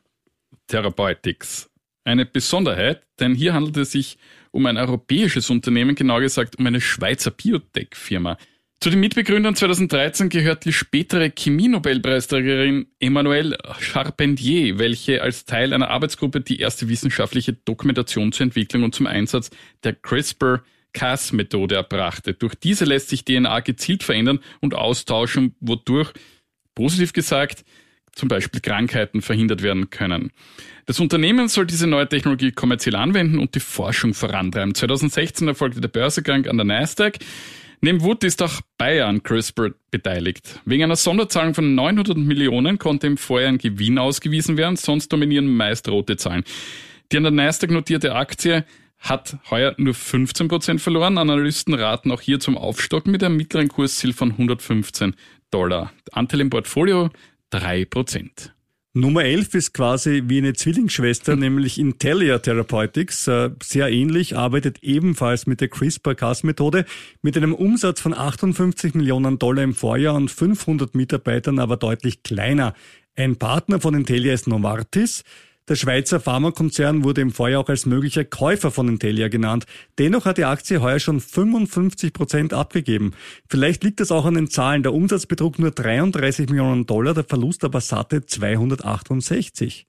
Therapeutics. 0.68 1.70
Eine 2.04 2.25
Besonderheit, 2.25 3.02
denn 3.20 3.34
hier 3.34 3.54
handelt 3.54 3.78
es 3.78 3.92
sich 3.92 4.18
um 4.52 4.66
ein 4.68 4.78
europäisches 4.78 5.50
Unternehmen, 5.50 5.96
genau 5.96 6.20
gesagt 6.20 6.58
um 6.60 6.68
eine 6.68 6.80
Schweizer 6.82 7.32
Biotech-Firma. 7.32 8.38
Zu 8.80 8.92
den 8.92 9.00
Mitbegründern 9.00 9.56
2013 9.56 10.30
gehört 10.30 10.66
die 10.66 10.74
spätere 10.74 11.32
Chemie-Nobelpreisträgerin 11.32 12.88
Emmanuelle 13.00 13.58
Charpentier, 13.80 14.78
welche 14.78 15.24
als 15.24 15.46
Teil 15.46 15.74
einer 15.74 15.90
Arbeitsgruppe 15.90 16.42
die 16.42 16.60
erste 16.60 16.88
wissenschaftliche 16.88 17.54
Dokumentation 17.54 18.32
zur 18.32 18.44
Entwicklung 18.44 18.84
und 18.84 18.94
zum 18.94 19.08
Einsatz 19.08 19.50
der 19.84 19.94
CRISPR-Cas-Methode 19.94 21.75
erbrachte. 21.75 22.34
Durch 22.34 22.54
diese 22.54 22.86
lässt 22.86 23.10
sich 23.10 23.25
DNA 23.25 23.62
gezielt 23.62 24.04
verändern 24.04 24.40
und 24.62 24.75
austauschen, 24.75 25.56
wodurch, 25.60 26.14
positiv 26.75 27.13
gesagt, 27.13 27.63
zum 28.13 28.29
Beispiel 28.29 28.62
Krankheiten 28.62 29.22
verhindert 29.22 29.62
werden 29.62 29.89
können. 29.89 30.32
Das 30.86 31.00
Unternehmen 31.00 31.48
soll 31.48 31.65
diese 31.65 31.88
neue 31.88 32.08
Technologie 32.08 32.51
kommerziell 32.51 32.96
anwenden 32.96 33.39
und 33.39 33.55
die 33.55 33.60
Forschung 33.60 34.13
vorantreiben. 34.13 34.74
2016 34.74 35.48
erfolgte 35.48 35.82
der 35.82 35.89
Börsegang 35.89 36.48
an 36.48 36.58
der 36.58 36.65
Nasdaq. 36.65 37.17
Neben 37.82 38.01
Wood 38.01 38.24
ist 38.24 38.41
auch 38.41 38.62
Bayer 38.77 39.08
an 39.08 39.22
CRISPR 39.22 39.72
beteiligt. 39.91 40.62
Wegen 40.65 40.84
einer 40.84 40.96
Sonderzahlung 40.96 41.53
von 41.53 41.75
900 41.75 42.17
Millionen 42.17 42.79
konnte 42.79 43.08
im 43.08 43.17
Vorjahr 43.17 43.50
ein 43.50 43.58
Gewinn 43.58 43.98
ausgewiesen 43.98 44.58
werden, 44.58 44.77
sonst 44.77 45.10
dominieren 45.10 45.48
meist 45.55 45.89
rote 45.89 46.17
Zahlen. 46.17 46.44
Die 47.12 47.17
an 47.17 47.24
der 47.24 47.32
Nasdaq 47.32 47.72
notierte 47.72 48.15
Aktie 48.15 48.65
hat 49.00 49.38
heuer 49.51 49.75
nur 49.77 49.94
15% 49.94 50.79
verloren. 50.79 51.17
Analysten 51.17 51.74
raten 51.74 52.12
auch 52.12 52.22
hier 52.22 52.39
zum 52.39 52.58
Aufstocken 52.58 53.12
mit 53.12 53.24
einem 53.24 53.38
mittleren 53.38 53.67
Kursziel 53.67 54.13
von 54.13 54.32
115 54.32 55.15
Dollar. 55.52 55.92
Anteil 56.12 56.42
im 56.42 56.50
Portfolio 56.50 57.10
3%. 57.54 58.52
Nummer 58.98 59.25
11 59.25 59.56
ist 59.56 59.74
quasi 59.74 60.24
wie 60.28 60.38
eine 60.38 60.54
Zwillingsschwester, 60.54 61.34
hm. 61.34 61.40
nämlich 61.40 61.78
Intellia 61.78 62.40
Therapeutics. 62.40 63.28
Äh, 63.28 63.50
sehr 63.62 63.90
ähnlich, 63.92 64.38
arbeitet 64.38 64.84
ebenfalls 64.84 65.48
mit 65.48 65.60
der 65.60 65.68
CRISPR-Cas-Methode 65.68 66.86
mit 67.22 67.36
einem 67.36 67.54
Umsatz 67.54 68.00
von 68.00 68.14
58 68.14 68.94
Millionen 68.94 69.38
Dollar 69.38 69.64
im 69.64 69.74
Vorjahr 69.74 70.16
und 70.16 70.32
500 70.32 70.96
Mitarbeitern, 70.96 71.60
aber 71.60 71.75
deutlich 71.75 72.24
kleiner. 72.24 72.74
Ein 73.18 73.36
Partner 73.36 73.82
von 73.82 73.96
Intellia 73.96 74.34
ist 74.34 74.48
Novartis. 74.48 75.25
Der 75.67 75.75
Schweizer 75.75 76.19
Pharmakonzern 76.19 77.03
wurde 77.03 77.22
im 77.22 77.31
Vorjahr 77.31 77.62
auch 77.62 77.69
als 77.69 77.88
möglicher 77.88 78.24
Käufer 78.24 78.69
von 78.69 78.88
Intelia 78.88 79.29
genannt. 79.29 79.65
Dennoch 79.98 80.25
hat 80.25 80.38
die 80.38 80.45
Aktie 80.45 80.79
heuer 80.79 81.00
schon 81.00 81.19
55 81.19 82.13
Prozent 82.13 82.53
abgegeben. 82.53 83.13
Vielleicht 83.50 83.84
liegt 83.84 84.00
das 84.00 84.12
auch 84.12 84.25
an 84.25 84.36
den 84.36 84.48
Zahlen. 84.48 84.84
Der 84.84 84.93
Umsatz 84.93 85.25
betrug 85.25 85.57
nur 85.57 85.72
33 85.72 86.50
Millionen 86.50 86.86
Dollar, 86.86 87.15
der 87.15 87.24
Verlust 87.24 87.63
aber 87.63 87.81
satte 87.81 88.27
268. 88.27 89.88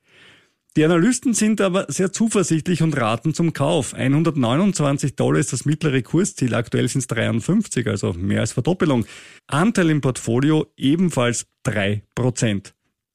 Die 0.78 0.84
Analysten 0.84 1.34
sind 1.34 1.60
aber 1.60 1.86
sehr 1.88 2.10
zuversichtlich 2.10 2.82
und 2.82 2.96
raten 2.96 3.34
zum 3.34 3.52
Kauf. 3.52 3.92
129 3.92 5.14
Dollar 5.14 5.40
ist 5.40 5.52
das 5.52 5.66
mittlere 5.66 6.00
Kursziel, 6.00 6.54
aktuell 6.54 6.88
sind 6.88 7.00
es 7.00 7.06
53, 7.06 7.86
also 7.86 8.14
mehr 8.14 8.40
als 8.40 8.52
Verdoppelung. 8.52 9.04
Anteil 9.46 9.90
im 9.90 10.00
Portfolio 10.00 10.66
ebenfalls 10.78 11.46
3 11.64 12.02
Prozent. 12.14 12.74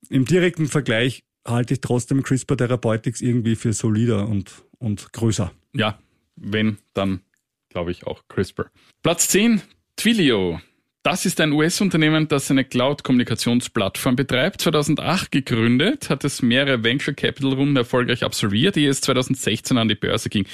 Im 0.09 0.25
direkten 0.25 0.67
Vergleich 0.67 1.23
halte 1.45 1.73
ich 1.73 1.81
trotzdem 1.81 2.23
CRISPR 2.23 2.57
Therapeutics 2.57 3.21
irgendwie 3.21 3.55
für 3.55 3.73
solider 3.73 4.27
und, 4.27 4.63
und 4.79 5.11
größer. 5.13 5.51
Ja, 5.73 5.99
wenn, 6.35 6.77
dann 6.93 7.21
glaube 7.69 7.91
ich 7.91 8.05
auch 8.05 8.23
CRISPR. 8.27 8.69
Platz 9.01 9.29
10, 9.29 9.61
Twilio. 9.95 10.59
Das 11.03 11.25
ist 11.25 11.41
ein 11.41 11.51
US-Unternehmen, 11.51 12.27
das 12.27 12.51
eine 12.51 12.63
Cloud-Kommunikationsplattform 12.63 14.15
betreibt. 14.15 14.61
2008 14.61 15.31
gegründet, 15.31 16.11
hat 16.11 16.23
es 16.23 16.43
mehrere 16.43 16.83
Venture 16.83 17.15
Capital-Runden 17.15 17.75
erfolgreich 17.75 18.23
absolviert, 18.23 18.77
ehe 18.77 18.87
es 18.87 19.01
2016 19.01 19.79
an 19.79 19.87
die 19.87 19.95
Börse 19.95 20.29
ging. 20.29 20.45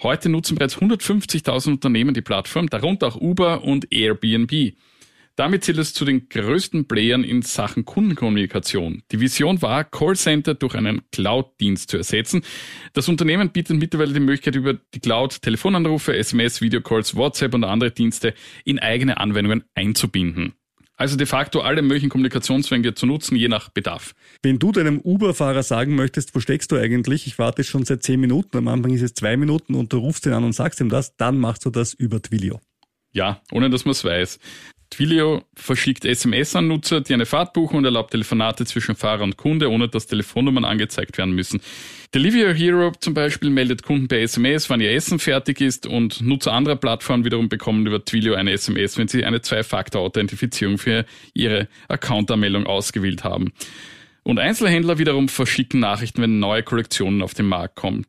Heute 0.00 0.28
nutzen 0.28 0.54
bereits 0.54 0.76
150.000 0.76 1.70
Unternehmen 1.70 2.14
die 2.14 2.22
Plattform, 2.22 2.68
darunter 2.68 3.08
auch 3.08 3.16
Uber 3.16 3.64
und 3.64 3.92
Airbnb. 3.92 4.74
Damit 5.36 5.64
zählt 5.64 5.76
es 5.76 5.92
zu 5.92 6.06
den 6.06 6.30
größten 6.30 6.88
Playern 6.88 7.22
in 7.22 7.42
Sachen 7.42 7.84
Kundenkommunikation. 7.84 9.02
Die 9.12 9.20
Vision 9.20 9.60
war, 9.60 9.84
Callcenter 9.84 10.54
durch 10.54 10.74
einen 10.74 11.02
Cloud-Dienst 11.12 11.90
zu 11.90 11.98
ersetzen. 11.98 12.40
Das 12.94 13.06
Unternehmen 13.08 13.50
bietet 13.50 13.76
mittlerweile 13.76 14.14
die 14.14 14.20
Möglichkeit, 14.20 14.56
über 14.56 14.74
die 14.94 15.00
Cloud 15.00 15.42
Telefonanrufe, 15.42 16.16
SMS, 16.16 16.62
Videocalls, 16.62 17.16
WhatsApp 17.16 17.52
und 17.52 17.64
andere 17.64 17.90
Dienste 17.90 18.32
in 18.64 18.78
eigene 18.78 19.18
Anwendungen 19.18 19.64
einzubinden. 19.74 20.54
Also 20.96 21.18
de 21.18 21.26
facto 21.26 21.60
alle 21.60 21.82
möglichen 21.82 22.08
Kommunikationswege 22.08 22.94
zu 22.94 23.04
nutzen, 23.04 23.36
je 23.36 23.48
nach 23.48 23.68
Bedarf. 23.68 24.14
Wenn 24.42 24.58
du 24.58 24.72
deinem 24.72 24.98
Uber-Fahrer 25.00 25.62
sagen 25.62 25.94
möchtest, 25.94 26.34
wo 26.34 26.40
steckst 26.40 26.72
du 26.72 26.76
eigentlich? 26.76 27.26
Ich 27.26 27.38
warte 27.38 27.64
schon 27.64 27.84
seit 27.84 28.02
zehn 28.02 28.18
Minuten, 28.18 28.56
am 28.56 28.68
Anfang 28.68 28.94
ist 28.94 29.02
es 29.02 29.12
zwei 29.12 29.36
Minuten 29.36 29.74
und 29.74 29.92
du 29.92 29.98
rufst 29.98 30.24
ihn 30.24 30.32
an 30.32 30.44
und 30.44 30.54
sagst 30.54 30.80
ihm 30.80 30.88
das, 30.88 31.14
dann 31.18 31.38
machst 31.38 31.66
du 31.66 31.70
das 31.70 31.92
über 31.92 32.22
Twilio. 32.22 32.60
Ja, 33.12 33.42
ohne 33.52 33.68
dass 33.68 33.84
man 33.84 33.92
es 33.92 34.04
weiß. 34.04 34.38
Twilio 34.90 35.42
verschickt 35.54 36.04
SMS 36.04 36.54
an 36.54 36.68
Nutzer, 36.68 37.00
die 37.00 37.14
eine 37.14 37.26
Fahrt 37.26 37.52
buchen 37.52 37.76
und 37.76 37.84
erlaubt 37.84 38.12
Telefonate 38.12 38.64
zwischen 38.64 38.94
Fahrer 38.94 39.24
und 39.24 39.36
Kunde, 39.36 39.70
ohne 39.70 39.88
dass 39.88 40.06
Telefonnummern 40.06 40.64
angezeigt 40.64 41.18
werden 41.18 41.34
müssen. 41.34 41.60
Delivery 42.14 42.56
Hero 42.56 42.92
zum 42.98 43.14
Beispiel 43.14 43.50
meldet 43.50 43.82
Kunden 43.82 44.08
per 44.08 44.20
SMS, 44.20 44.70
wann 44.70 44.80
ihr 44.80 44.92
Essen 44.92 45.18
fertig 45.18 45.60
ist 45.60 45.86
und 45.86 46.20
Nutzer 46.20 46.52
anderer 46.52 46.76
Plattformen 46.76 47.24
wiederum 47.24 47.48
bekommen 47.48 47.86
über 47.86 48.04
Twilio 48.04 48.34
eine 48.34 48.52
SMS, 48.52 48.96
wenn 48.96 49.08
sie 49.08 49.24
eine 49.24 49.42
Zwei-Faktor-Authentifizierung 49.42 50.78
für 50.78 51.04
ihre 51.34 51.68
Accountanmeldung 51.88 52.66
ausgewählt 52.66 53.24
haben. 53.24 53.52
Und 54.22 54.38
Einzelhändler 54.38 54.98
wiederum 54.98 55.28
verschicken 55.28 55.78
Nachrichten, 55.78 56.22
wenn 56.22 56.40
neue 56.40 56.62
Kollektionen 56.62 57.22
auf 57.22 57.34
den 57.34 57.46
Markt 57.46 57.76
kommen. 57.76 58.06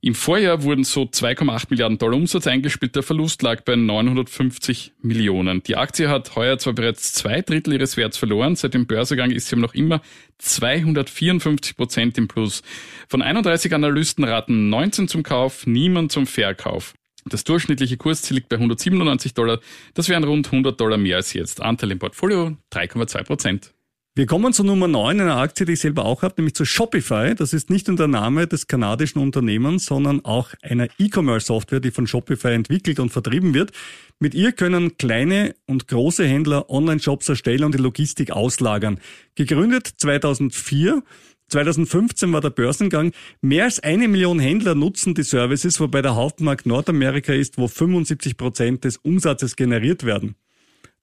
Im 0.00 0.14
Vorjahr 0.14 0.62
wurden 0.62 0.84
so 0.84 1.02
2,8 1.02 1.66
Milliarden 1.70 1.98
Dollar 1.98 2.16
Umsatz 2.16 2.46
eingespielt, 2.46 2.94
der 2.94 3.02
Verlust 3.02 3.42
lag 3.42 3.62
bei 3.62 3.76
950 3.76 4.92
Millionen. 5.00 5.62
Die 5.62 5.76
Aktie 5.76 6.08
hat 6.08 6.36
heuer 6.36 6.58
zwar 6.58 6.74
bereits 6.74 7.12
zwei 7.12 7.40
Drittel 7.40 7.72
ihres 7.72 7.96
Werts 7.96 8.16
verloren, 8.16 8.56
seit 8.56 8.74
dem 8.74 8.86
Börsegang 8.86 9.30
ist 9.30 9.48
sie 9.48 9.56
noch 9.56 9.74
immer 9.74 10.00
254 10.38 11.76
Prozent 11.76 12.18
im 12.18 12.28
Plus. 12.28 12.62
Von 13.08 13.22
31 13.22 13.74
Analysten 13.74 14.24
raten 14.24 14.68
19 14.68 15.08
zum 15.08 15.22
Kauf, 15.22 15.66
niemand 15.66 16.12
zum 16.12 16.26
Verkauf. 16.26 16.94
Das 17.24 17.42
durchschnittliche 17.42 17.96
Kursziel 17.96 18.36
liegt 18.36 18.48
bei 18.48 18.56
197 18.56 19.34
Dollar, 19.34 19.58
das 19.94 20.08
wären 20.08 20.22
rund 20.22 20.46
100 20.46 20.80
Dollar 20.80 20.98
mehr 20.98 21.16
als 21.16 21.32
jetzt. 21.32 21.60
Anteil 21.60 21.90
im 21.90 21.98
Portfolio 21.98 22.56
3,2 22.72 23.24
Prozent. 23.24 23.75
Wir 24.18 24.24
kommen 24.24 24.54
zu 24.54 24.64
Nummer 24.64 24.88
9, 24.88 25.20
einer 25.20 25.36
Aktie, 25.36 25.66
die 25.66 25.74
ich 25.74 25.80
selber 25.80 26.06
auch 26.06 26.22
habe, 26.22 26.36
nämlich 26.38 26.54
zu 26.54 26.64
Shopify. 26.64 27.34
Das 27.34 27.52
ist 27.52 27.68
nicht 27.68 27.86
nur 27.86 27.98
der 27.98 28.08
Name 28.08 28.46
des 28.46 28.66
kanadischen 28.66 29.20
Unternehmens, 29.20 29.84
sondern 29.84 30.24
auch 30.24 30.54
einer 30.62 30.88
E-Commerce-Software, 30.98 31.80
die 31.80 31.90
von 31.90 32.06
Shopify 32.06 32.54
entwickelt 32.54 32.98
und 32.98 33.10
vertrieben 33.10 33.52
wird. 33.52 33.72
Mit 34.18 34.32
ihr 34.32 34.52
können 34.52 34.96
kleine 34.96 35.54
und 35.66 35.86
große 35.88 36.24
Händler 36.24 36.70
Online-Shops 36.70 37.28
erstellen 37.28 37.64
und 37.64 37.74
die 37.74 37.82
Logistik 37.82 38.30
auslagern. 38.30 39.00
Gegründet 39.34 39.86
2004 39.98 41.02
2015 41.48 42.32
war 42.32 42.40
der 42.40 42.50
Börsengang. 42.50 43.12
Mehr 43.42 43.64
als 43.64 43.80
eine 43.80 44.08
Million 44.08 44.38
Händler 44.38 44.74
nutzen 44.74 45.14
die 45.14 45.24
Services, 45.24 45.78
wobei 45.78 46.00
der 46.00 46.16
Hauptmarkt 46.16 46.64
Nordamerika 46.64 47.34
ist, 47.34 47.58
wo 47.58 47.68
75 47.68 48.38
Prozent 48.38 48.84
des 48.84 48.96
Umsatzes 48.96 49.56
generiert 49.56 50.04
werden. 50.04 50.36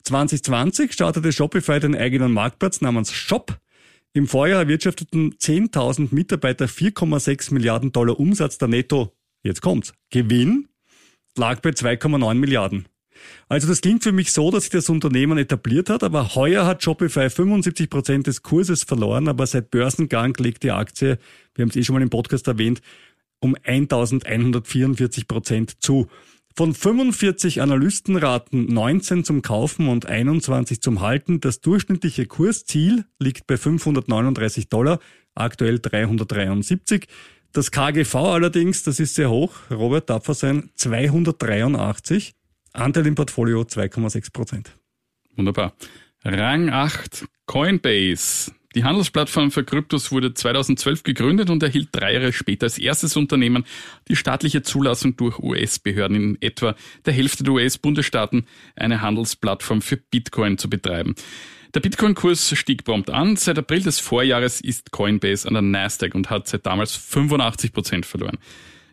2020 0.03 0.93
startete 0.93 1.31
Shopify 1.31 1.79
den 1.79 1.95
eigenen 1.95 2.31
Marktplatz 2.31 2.81
namens 2.81 3.11
Shop. 3.11 3.57
Im 4.13 4.27
Vorjahr 4.27 4.61
erwirtschafteten 4.61 5.33
10.000 5.35 6.09
Mitarbeiter 6.11 6.65
4,6 6.65 7.53
Milliarden 7.53 7.91
Dollar 7.91 8.19
Umsatz. 8.19 8.57
Der 8.57 8.67
Netto, 8.67 9.13
jetzt 9.43 9.61
kommt's, 9.61 9.93
Gewinn 10.09 10.67
lag 11.35 11.61
bei 11.61 11.71
2,9 11.71 12.35
Milliarden. 12.35 12.85
Also 13.47 13.67
das 13.67 13.81
klingt 13.81 14.03
für 14.03 14.11
mich 14.11 14.33
so, 14.33 14.51
dass 14.51 14.63
sich 14.63 14.71
das 14.71 14.89
Unternehmen 14.89 15.37
etabliert 15.37 15.89
hat, 15.89 16.03
aber 16.03 16.35
heuer 16.35 16.65
hat 16.65 16.83
Shopify 16.83 17.29
75 17.29 17.89
Prozent 17.89 18.27
des 18.27 18.43
Kurses 18.43 18.83
verloren, 18.83 19.27
aber 19.27 19.47
seit 19.47 19.71
Börsengang 19.71 20.35
legt 20.37 20.63
die 20.63 20.71
Aktie, 20.71 21.17
wir 21.55 21.63
haben 21.63 21.69
es 21.69 21.75
eh 21.75 21.83
schon 21.83 21.95
mal 21.95 22.01
im 22.01 22.09
Podcast 22.09 22.47
erwähnt, 22.47 22.81
um 23.39 23.55
1144 23.63 25.27
Prozent 25.27 25.81
zu. 25.81 26.07
Von 26.55 26.75
45 26.75 27.61
Analysten 27.61 28.15
raten 28.15 28.71
19 28.71 29.23
zum 29.23 29.41
Kaufen 29.41 29.87
und 29.87 30.05
21 30.05 30.81
zum 30.81 31.01
Halten. 31.01 31.41
Das 31.41 31.61
durchschnittliche 31.61 32.27
Kursziel 32.27 33.05
liegt 33.17 33.47
bei 33.47 33.57
539 33.57 34.69
Dollar, 34.69 34.99
aktuell 35.33 35.79
373. 35.79 37.07
Das 37.53 37.71
KGV 37.71 38.15
allerdings, 38.15 38.83
das 38.83 38.99
ist 38.99 39.15
sehr 39.15 39.31
hoch, 39.31 39.55
Robert 39.71 40.07
Tapfer 40.07 40.35
sein, 40.35 40.69
283. 40.75 42.33
Anteil 42.71 43.07
im 43.07 43.15
Portfolio 43.15 43.61
2,6 43.61 44.31
Prozent. 44.31 44.77
Wunderbar. 45.35 45.73
Rang 46.23 46.69
8, 46.69 47.25
Coinbase. 47.47 48.51
Die 48.75 48.83
Handelsplattform 48.83 49.51
für 49.51 49.63
Kryptos 49.63 50.11
wurde 50.11 50.33
2012 50.33 51.03
gegründet 51.03 51.51
und 51.51 51.61
erhielt 51.61 51.89
drei 51.91 52.13
Jahre 52.13 52.33
später 52.33 52.65
als 52.65 52.79
erstes 52.79 53.15
Unternehmen 53.15 53.65
die 54.07 54.15
staatliche 54.15 54.63
Zulassung 54.63 55.15
durch 55.15 55.37
US-Behörden 55.37 56.15
in 56.15 56.41
etwa 56.41 56.75
der 57.05 57.13
Hälfte 57.13 57.43
der 57.43 57.53
US-Bundesstaaten, 57.53 58.47
eine 58.75 59.01
Handelsplattform 59.01 59.81
für 59.81 59.97
Bitcoin 59.97 60.57
zu 60.57 60.69
betreiben. 60.69 61.13
Der 61.75 61.81
Bitcoin-Kurs 61.81 62.55
stieg 62.57 62.83
prompt 62.83 63.11
an. 63.11 63.35
Seit 63.35 63.59
April 63.59 63.83
des 63.83 63.99
Vorjahres 63.99 64.61
ist 64.61 64.91
Coinbase 64.91 65.47
an 65.47 65.53
der 65.53 65.61
Nasdaq 65.61 66.15
und 66.15 66.29
hat 66.29 66.47
seit 66.47 66.65
damals 66.65 66.95
85 66.95 67.73
Prozent 67.73 68.05
verloren. 68.05 68.37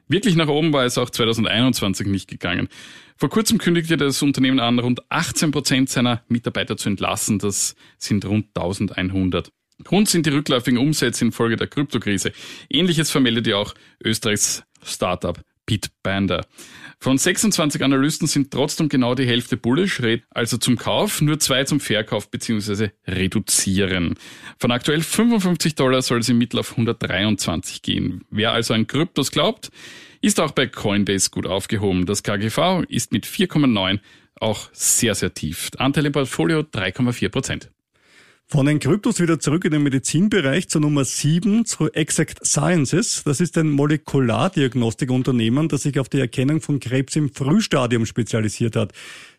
Wirklich 0.09 0.35
nach 0.35 0.49
oben 0.49 0.73
war 0.73 0.85
es 0.85 0.99
auch 0.99 1.09
2021 1.09 2.07
nicht 2.07 2.29
gegangen. 2.29 2.69
Vor 3.17 3.29
kurzem 3.29 3.59
kündigte 3.59 3.97
das 3.97 4.21
Unternehmen 4.23 4.61
an, 4.61 4.79
rund 4.79 5.03
18 5.11 5.53
Prozent 5.53 5.89
seiner 5.89 6.23
Mitarbeiter 6.29 6.77
zu 6.77 6.89
entlassen. 6.89 7.39
Das 7.39 7.77
sind 7.99 8.25
rund 8.25 8.49
1100. 8.57 9.53
Grund 9.85 10.09
sind 10.09 10.27
die 10.27 10.31
rückläufigen 10.31 10.79
Umsätze 10.79 11.25
infolge 11.25 11.57
der 11.57 11.67
Kryptokrise. 11.67 12.33
Ähnliches 12.69 13.11
vermeldet 13.11 13.47
ja 13.47 13.57
auch 13.57 13.75
Österreichs 14.03 14.63
Startup 14.83 15.39
Bitbanda. 15.71 16.45
Von 16.99 17.17
26 17.17 17.85
Analysten 17.85 18.27
sind 18.27 18.51
trotzdem 18.51 18.89
genau 18.89 19.15
die 19.15 19.27
Hälfte 19.27 19.57
bullish, 19.57 20.03
also 20.31 20.57
zum 20.59 20.77
Kauf, 20.77 21.21
nur 21.23 21.39
zwei 21.39 21.63
zum 21.63 21.79
Verkauf 21.79 22.29
bzw. 22.31 22.91
reduzieren. 23.07 24.17
Von 24.59 24.73
aktuell 24.73 25.01
55 25.01 25.77
Dollar 25.77 26.03
soll 26.03 26.19
es 26.19 26.29
im 26.29 26.39
Mittel 26.39 26.59
auf 26.59 26.73
123 26.73 27.83
gehen. 27.83 28.25
Wer 28.31 28.53
also 28.53 28.75
an 28.75 28.89
Kryptos 28.89 29.31
glaubt, 29.31 29.71
ist 30.21 30.41
auch 30.41 30.51
bei 30.51 30.67
Coinbase 30.67 31.31
gut 31.31 31.47
aufgehoben. 31.47 32.05
Das 32.05 32.25
KGV 32.25 32.85
ist 32.89 33.13
mit 33.13 33.25
4,9 33.25 34.01
auch 34.35 34.69
sehr, 34.73 35.15
sehr 35.15 35.33
tief. 35.33 35.71
Anteil 35.79 36.07
im 36.07 36.13
Portfolio 36.13 36.61
3,4 36.61 37.29
Prozent. 37.29 37.71
Von 38.53 38.67
den 38.67 38.81
Kryptos 38.81 39.21
wieder 39.21 39.39
zurück 39.39 39.65
in 39.65 39.71
den 39.71 39.85
Medizinbereich 39.85 40.69
zur 40.69 40.81
Nummer 40.81 41.05
7, 41.05 41.67
zu 41.67 41.89
Exact 41.93 42.45
Sciences. 42.45 43.23
Das 43.25 43.41
ist 43.41 43.57
ein 43.57 43.71
Molekulardiagnostikunternehmen, 43.71 45.69
das 45.69 45.83
sich 45.83 46.01
auf 46.01 46.09
die 46.09 46.19
Erkennung 46.19 46.61
von 46.61 46.81
Krebs 46.81 47.15
im 47.15 47.33
Frühstadium 47.33 48.07
spezialisiert 48.07 48.75
hat. 48.75 48.93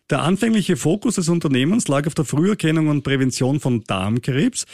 Der 0.08 0.22
anfängliche 0.22 0.78
Fokus 0.78 1.16
des 1.16 1.28
Unternehmens 1.28 1.88
lag 1.88 2.06
auf 2.06 2.14
der 2.14 2.24
Früherkennung 2.24 2.88
und 2.88 3.02
Prävention 3.02 3.60
von 3.60 3.84
Darmkrebs. 3.84 4.64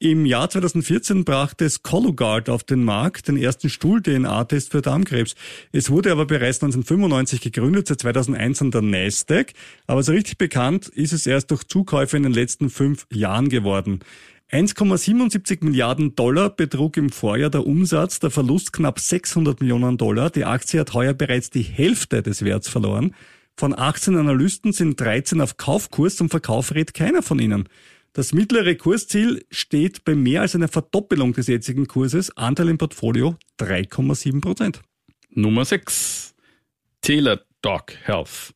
Im 0.00 0.26
Jahr 0.26 0.50
2014 0.50 1.24
brachte 1.24 1.64
es 1.64 1.82
Cologuard 1.82 2.50
auf 2.50 2.64
den 2.64 2.82
Markt, 2.82 3.28
den 3.28 3.36
ersten 3.36 3.70
Stuhl-DNA-Test 3.70 4.72
für 4.72 4.82
Darmkrebs. 4.82 5.36
Es 5.70 5.88
wurde 5.88 6.10
aber 6.10 6.26
bereits 6.26 6.62
1995 6.62 7.40
gegründet, 7.40 7.86
seit 7.86 8.00
2001 8.00 8.60
an 8.60 8.70
der 8.72 8.82
Nasdaq. 8.82 9.52
Aber 9.86 10.02
so 10.02 10.10
richtig 10.10 10.36
bekannt 10.36 10.88
ist 10.88 11.12
es 11.12 11.28
erst 11.28 11.52
durch 11.52 11.62
Zukäufe 11.68 12.16
in 12.16 12.24
den 12.24 12.32
letzten 12.32 12.70
fünf 12.70 13.06
Jahren 13.12 13.48
geworden. 13.48 14.00
1,77 14.50 15.64
Milliarden 15.64 16.16
Dollar 16.16 16.50
betrug 16.50 16.96
im 16.96 17.10
Vorjahr 17.10 17.50
der 17.50 17.64
Umsatz, 17.64 18.18
der 18.18 18.30
Verlust 18.30 18.72
knapp 18.72 18.98
600 18.98 19.60
Millionen 19.60 19.96
Dollar. 19.96 20.28
Die 20.28 20.44
Aktie 20.44 20.80
hat 20.80 20.92
heuer 20.92 21.14
bereits 21.14 21.50
die 21.50 21.62
Hälfte 21.62 22.22
des 22.22 22.44
Werts 22.44 22.68
verloren. 22.68 23.14
Von 23.56 23.78
18 23.78 24.16
Analysten 24.16 24.72
sind 24.72 25.00
13 25.00 25.40
auf 25.40 25.56
Kaufkurs, 25.56 26.16
zum 26.16 26.28
Verkauf 26.28 26.74
rät 26.74 26.92
keiner 26.92 27.22
von 27.22 27.38
ihnen. 27.38 27.68
Das 28.16 28.32
mittlere 28.32 28.76
Kursziel 28.76 29.44
steht 29.50 30.04
bei 30.04 30.14
mehr 30.14 30.42
als 30.42 30.54
einer 30.54 30.68
Verdoppelung 30.68 31.32
des 31.32 31.48
jetzigen 31.48 31.88
Kurses, 31.88 32.30
Anteil 32.36 32.68
im 32.68 32.78
Portfolio 32.78 33.36
3,7 33.58 34.40
Prozent. 34.40 34.82
Nummer 35.30 35.64
6. 35.64 36.32
Teladoc 37.00 37.92
Health. 38.04 38.54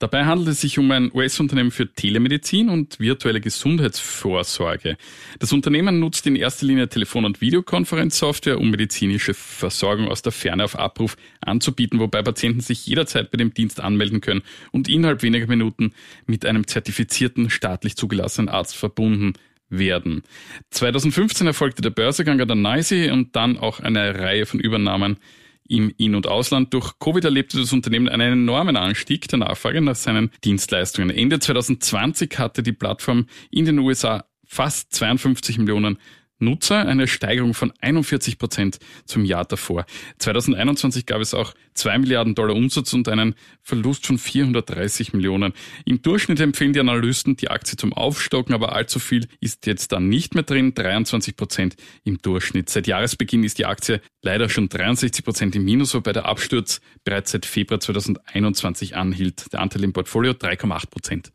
Dabei 0.00 0.26
handelt 0.26 0.48
es 0.48 0.60
sich 0.60 0.78
um 0.78 0.90
ein 0.92 1.10
US-Unternehmen 1.12 1.72
für 1.72 1.92
Telemedizin 1.92 2.68
und 2.68 3.00
virtuelle 3.00 3.40
Gesundheitsvorsorge. 3.40 4.96
Das 5.40 5.52
Unternehmen 5.52 5.98
nutzt 5.98 6.24
in 6.28 6.36
erster 6.36 6.66
Linie 6.66 6.88
Telefon- 6.88 7.24
und 7.24 7.40
Videokonferenzsoftware, 7.40 8.60
um 8.60 8.70
medizinische 8.70 9.34
Versorgung 9.34 10.08
aus 10.08 10.22
der 10.22 10.30
Ferne 10.30 10.62
auf 10.62 10.78
Abruf 10.78 11.16
anzubieten, 11.40 11.98
wobei 11.98 12.22
Patienten 12.22 12.60
sich 12.60 12.86
jederzeit 12.86 13.32
bei 13.32 13.38
dem 13.38 13.52
Dienst 13.52 13.80
anmelden 13.80 14.20
können 14.20 14.42
und 14.70 14.88
innerhalb 14.88 15.22
weniger 15.22 15.48
Minuten 15.48 15.92
mit 16.26 16.46
einem 16.46 16.68
zertifizierten, 16.68 17.50
staatlich 17.50 17.96
zugelassenen 17.96 18.48
Arzt 18.48 18.76
verbunden 18.76 19.32
werden. 19.68 20.22
2015 20.70 21.46
erfolgte 21.48 21.82
der 21.82 21.90
Börsegang 21.90 22.40
an 22.40 22.48
der 22.48 22.56
NYSE 22.56 23.12
und 23.12 23.34
dann 23.34 23.58
auch 23.58 23.80
eine 23.80 24.14
Reihe 24.14 24.46
von 24.46 24.60
Übernahmen 24.60 25.18
im 25.68 25.92
In- 25.96 26.14
und 26.14 26.26
Ausland. 26.26 26.74
Durch 26.74 26.98
Covid 26.98 27.24
erlebte 27.24 27.58
das 27.58 27.72
Unternehmen 27.72 28.08
einen 28.08 28.32
enormen 28.32 28.76
Anstieg 28.76 29.28
der 29.28 29.38
Nachfrage 29.38 29.80
nach 29.80 29.96
seinen 29.96 30.30
Dienstleistungen. 30.44 31.10
Ende 31.10 31.38
2020 31.38 32.38
hatte 32.38 32.62
die 32.62 32.72
Plattform 32.72 33.26
in 33.50 33.66
den 33.66 33.78
USA 33.78 34.24
fast 34.44 34.92
52 34.94 35.58
Millionen 35.58 35.98
Nutzer, 36.38 36.86
eine 36.86 37.06
Steigerung 37.06 37.54
von 37.54 37.72
41 37.80 38.38
Prozent 38.38 38.78
zum 39.04 39.24
Jahr 39.24 39.44
davor. 39.44 39.86
2021 40.18 41.06
gab 41.06 41.20
es 41.20 41.34
auch 41.34 41.54
2 41.74 41.98
Milliarden 41.98 42.34
Dollar 42.34 42.54
Umsatz 42.54 42.92
und 42.92 43.08
einen 43.08 43.34
Verlust 43.62 44.06
von 44.06 44.18
430 44.18 45.12
Millionen. 45.12 45.52
Im 45.84 46.02
Durchschnitt 46.02 46.40
empfehlen 46.40 46.72
die 46.72 46.80
Analysten 46.80 47.36
die 47.36 47.50
Aktie 47.50 47.76
zum 47.76 47.92
Aufstocken, 47.92 48.54
aber 48.54 48.72
allzu 48.72 48.98
viel 48.98 49.28
ist 49.40 49.66
jetzt 49.66 49.92
dann 49.92 50.08
nicht 50.08 50.34
mehr 50.34 50.44
drin, 50.44 50.74
23 50.74 51.36
Prozent 51.36 51.76
im 52.04 52.18
Durchschnitt. 52.18 52.68
Seit 52.70 52.86
Jahresbeginn 52.86 53.44
ist 53.44 53.58
die 53.58 53.66
Aktie 53.66 54.00
leider 54.22 54.48
schon 54.48 54.68
63 54.68 55.24
Prozent 55.24 55.56
im 55.56 55.64
Minus, 55.64 55.94
wobei 55.94 56.12
der 56.12 56.26
Absturz 56.26 56.80
bereits 57.04 57.32
seit 57.32 57.46
Februar 57.46 57.80
2021 57.80 58.96
anhielt. 58.96 59.52
Der 59.52 59.60
Anteil 59.60 59.84
im 59.84 59.92
Portfolio 59.92 60.32
3,8 60.32 60.90
Prozent. 60.90 61.32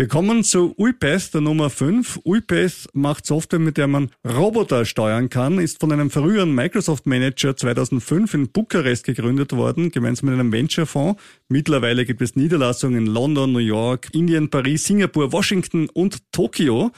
Wir 0.00 0.08
kommen 0.08 0.44
zu 0.44 0.74
UiPath, 0.78 1.34
der 1.34 1.42
Nummer 1.42 1.68
5. 1.68 2.20
UiPath 2.24 2.88
macht 2.94 3.26
Software, 3.26 3.58
mit 3.58 3.76
der 3.76 3.86
man 3.86 4.08
Roboter 4.26 4.86
steuern 4.86 5.28
kann, 5.28 5.58
ist 5.58 5.78
von 5.78 5.92
einem 5.92 6.08
früheren 6.08 6.54
Microsoft-Manager 6.54 7.54
2005 7.54 8.32
in 8.32 8.48
Bukarest 8.50 9.04
gegründet 9.04 9.52
worden, 9.52 9.90
gemeinsam 9.90 10.30
mit 10.30 10.40
einem 10.40 10.52
Venture-Fonds. 10.52 11.20
Mittlerweile 11.48 12.06
gibt 12.06 12.22
es 12.22 12.34
Niederlassungen 12.34 13.04
in 13.08 13.12
London, 13.12 13.52
New 13.52 13.58
York, 13.58 14.08
Indien, 14.14 14.48
Paris, 14.48 14.86
Singapur, 14.86 15.32
Washington 15.32 15.90
und 15.90 16.32
Tokio. 16.32 16.92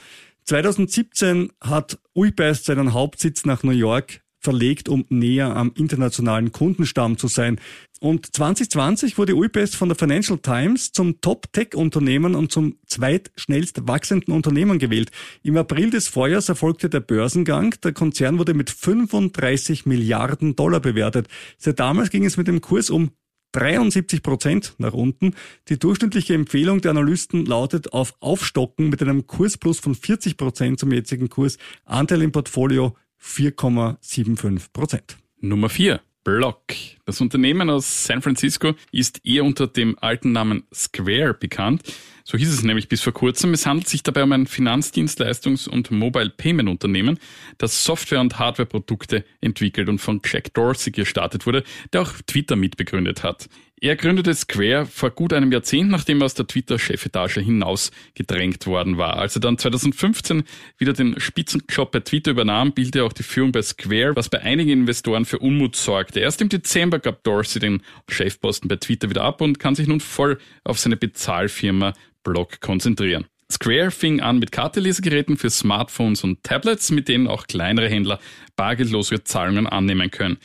2017 0.45 1.51
hat 1.59 1.99
UiPath 2.15 2.63
seinen 2.63 2.93
Hauptsitz 2.93 3.43
nach 3.43 3.63
New 3.63 3.71
York 3.71 4.22
verlegt, 4.43 4.89
um 4.89 5.05
näher 5.09 5.55
am 5.55 5.71
internationalen 5.75 6.51
Kundenstamm 6.51 7.17
zu 7.17 7.27
sein. 7.27 7.59
Und 7.99 8.35
2020 8.35 9.17
wurde 9.17 9.35
UiPath 9.35 9.75
von 9.75 9.87
der 9.87 9.97
Financial 9.97 10.37
Times 10.37 10.91
zum 10.91 11.21
Top-Tech-Unternehmen 11.21 12.35
und 12.35 12.51
zum 12.51 12.75
zweitschnellst 12.85 13.87
wachsenden 13.87 14.33
Unternehmen 14.33 14.77
gewählt. 14.77 15.09
Im 15.41 15.55
April 15.55 15.89
des 15.89 16.09
Vorjahres 16.09 16.49
erfolgte 16.49 16.89
der 16.89 16.99
Börsengang. 16.99 17.75
Der 17.81 17.93
Konzern 17.93 18.39
wurde 18.39 18.53
mit 18.53 18.69
35 18.69 19.85
Milliarden 19.85 20.55
Dollar 20.57 20.81
bewertet. 20.81 21.27
Seit 21.57 21.79
damals 21.79 22.09
ging 22.09 22.25
es 22.25 22.35
mit 22.35 22.47
dem 22.47 22.59
Kurs 22.59 22.89
um 22.89 23.11
73 23.53 24.21
Prozent 24.21 24.73
nach 24.79 24.93
unten. 24.93 25.33
Die 25.69 25.79
durchschnittliche 25.79 26.33
Empfehlung 26.33 26.81
der 26.81 26.91
Analysten 26.91 27.45
lautet 27.45 27.93
auf 27.93 28.15
Aufstocken 28.19 28.89
mit 28.89 29.01
einem 29.01 29.27
Kursplus 29.27 29.79
von 29.79 29.95
40 29.95 30.37
Prozent 30.37 30.79
zum 30.79 30.91
jetzigen 30.91 31.29
Kurs. 31.29 31.57
Anteil 31.85 32.21
im 32.21 32.31
Portfolio 32.31 32.95
4,75 33.23 34.73
Prozent. 34.73 35.17
Nummer 35.39 35.69
4. 35.69 36.01
Block. 36.23 36.63
Das 37.05 37.19
Unternehmen 37.19 37.69
aus 37.69 38.05
San 38.05 38.21
Francisco 38.21 38.75
ist 38.91 39.25
eher 39.25 39.43
unter 39.43 39.67
dem 39.67 39.97
alten 39.99 40.31
Namen 40.31 40.63
Square 40.73 41.33
bekannt. 41.33 41.83
So 42.23 42.37
hieß 42.37 42.49
es 42.53 42.63
nämlich 42.63 42.87
bis 42.87 43.01
vor 43.01 43.11
kurzem. 43.11 43.53
Es 43.53 43.65
handelt 43.65 43.89
sich 43.89 44.03
dabei 44.03 44.23
um 44.23 44.31
ein 44.31 44.47
Finanzdienstleistungs- 44.47 45.67
und 45.67 45.91
Mobile 45.91 46.29
Payment 46.29 46.69
Unternehmen, 46.69 47.19
das 47.57 47.83
Software- 47.83 48.21
und 48.21 48.39
Hardwareprodukte 48.39 49.25
entwickelt 49.41 49.89
und 49.89 49.99
von 49.99 50.21
Jack 50.23 50.53
Dorsey 50.53 50.91
gestartet 50.91 51.45
wurde, 51.45 51.63
der 51.91 52.03
auch 52.03 52.13
Twitter 52.25 52.55
mitbegründet 52.55 53.23
hat. 53.23 53.49
Er 53.83 53.97
gründete 53.97 54.33
Square 54.33 54.85
vor 54.85 55.09
gut 55.09 55.33
einem 55.33 55.51
Jahrzehnt, 55.51 55.89
nachdem 55.89 56.21
er 56.21 56.25
aus 56.27 56.33
der 56.35 56.47
Twitter-Chefetage 56.47 57.41
hinaus 57.41 57.91
gedrängt 58.15 58.65
worden 58.65 58.97
war. 58.97 59.17
Als 59.17 59.35
er 59.35 59.41
dann 59.41 59.57
2015 59.57 60.45
wieder 60.77 60.93
den 60.93 61.19
Spitzenjob 61.19 61.91
bei 61.91 61.99
Twitter 61.99 62.31
übernahm, 62.31 62.71
bildete 62.71 62.99
er 62.99 63.05
auch 63.05 63.11
die 63.11 63.23
Führung 63.23 63.51
bei 63.51 63.61
Square, 63.61 64.15
was 64.15 64.29
bei 64.29 64.41
einigen 64.41 64.69
Investoren 64.69 65.25
für 65.25 65.39
Unmut 65.39 65.75
sorgte. 65.75 66.21
Erst 66.21 66.39
im 66.41 66.47
Dezember 66.47 66.99
gab 66.99 67.25
Dorsey 67.25 67.59
den 67.59 67.81
Chefposten 68.07 68.69
bei 68.69 68.77
Twitter 68.77 69.09
wieder 69.09 69.25
ab 69.25 69.41
und 69.41 69.59
kann 69.59 69.75
sich 69.75 69.87
nun 69.89 69.99
voll 69.99 70.37
auf 70.63 70.79
seine 70.79 70.95
Bezahlfirma 70.95 71.93
Block 72.23 72.61
konzentrieren. 72.61 73.25
Square 73.51 73.91
fing 73.91 74.21
an 74.21 74.39
mit 74.39 74.53
Kartenlesegeräten 74.53 75.35
für 75.35 75.49
Smartphones 75.49 76.23
und 76.23 76.41
Tablets, 76.43 76.89
mit 76.89 77.09
denen 77.09 77.27
auch 77.27 77.47
kleinere 77.47 77.89
Händler 77.89 78.21
bargeldlose 78.55 79.25
Zahlungen 79.25 79.67
annehmen 79.67 80.09
können. 80.09 80.37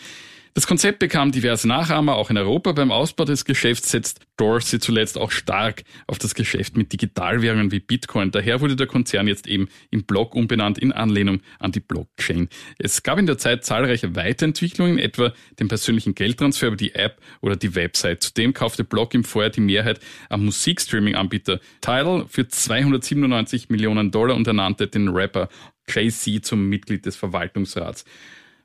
Das 0.54 0.66
Konzept 0.66 0.98
bekam 0.98 1.32
diverse 1.32 1.68
Nachahmer, 1.68 2.16
auch 2.16 2.30
in 2.30 2.38
Europa. 2.38 2.72
Beim 2.72 2.90
Ausbau 2.90 3.24
des 3.24 3.44
Geschäfts 3.44 3.90
setzt 3.90 4.20
Dorsey 4.36 4.80
zuletzt 4.80 5.18
auch 5.18 5.30
stark 5.30 5.84
auf 6.06 6.18
das 6.18 6.34
Geschäft 6.34 6.76
mit 6.76 6.92
Digitalwährungen 6.92 7.70
wie 7.70 7.80
Bitcoin. 7.80 8.30
Daher 8.30 8.60
wurde 8.60 8.76
der 8.76 8.86
Konzern 8.86 9.28
jetzt 9.28 9.46
eben 9.46 9.68
im 9.90 10.04
Block 10.04 10.34
umbenannt 10.34 10.78
in 10.78 10.92
Anlehnung 10.92 11.40
an 11.58 11.72
die 11.72 11.80
Blockchain. 11.80 12.48
Es 12.78 13.02
gab 13.02 13.18
in 13.18 13.26
der 13.26 13.38
Zeit 13.38 13.64
zahlreiche 13.64 14.16
Weiterentwicklungen, 14.16 14.98
etwa 14.98 15.32
den 15.58 15.68
persönlichen 15.68 16.14
Geldtransfer 16.14 16.68
über 16.68 16.76
die 16.76 16.94
App 16.94 17.20
oder 17.40 17.56
die 17.56 17.74
Website. 17.74 18.22
Zudem 18.22 18.54
kaufte 18.54 18.84
Block 18.84 19.14
im 19.14 19.24
Vorjahr 19.24 19.50
die 19.50 19.60
Mehrheit 19.60 20.00
am 20.28 20.44
Musikstreaming-Anbieter 20.44 21.60
Tidal 21.80 22.26
für 22.28 22.48
297 22.48 23.68
Millionen 23.68 24.10
Dollar 24.10 24.36
und 24.36 24.46
ernannte 24.46 24.88
den 24.88 25.08
Rapper 25.08 25.48
Jay-Z 25.88 26.44
zum 26.44 26.68
Mitglied 26.68 27.06
des 27.06 27.16
Verwaltungsrats. 27.16 28.04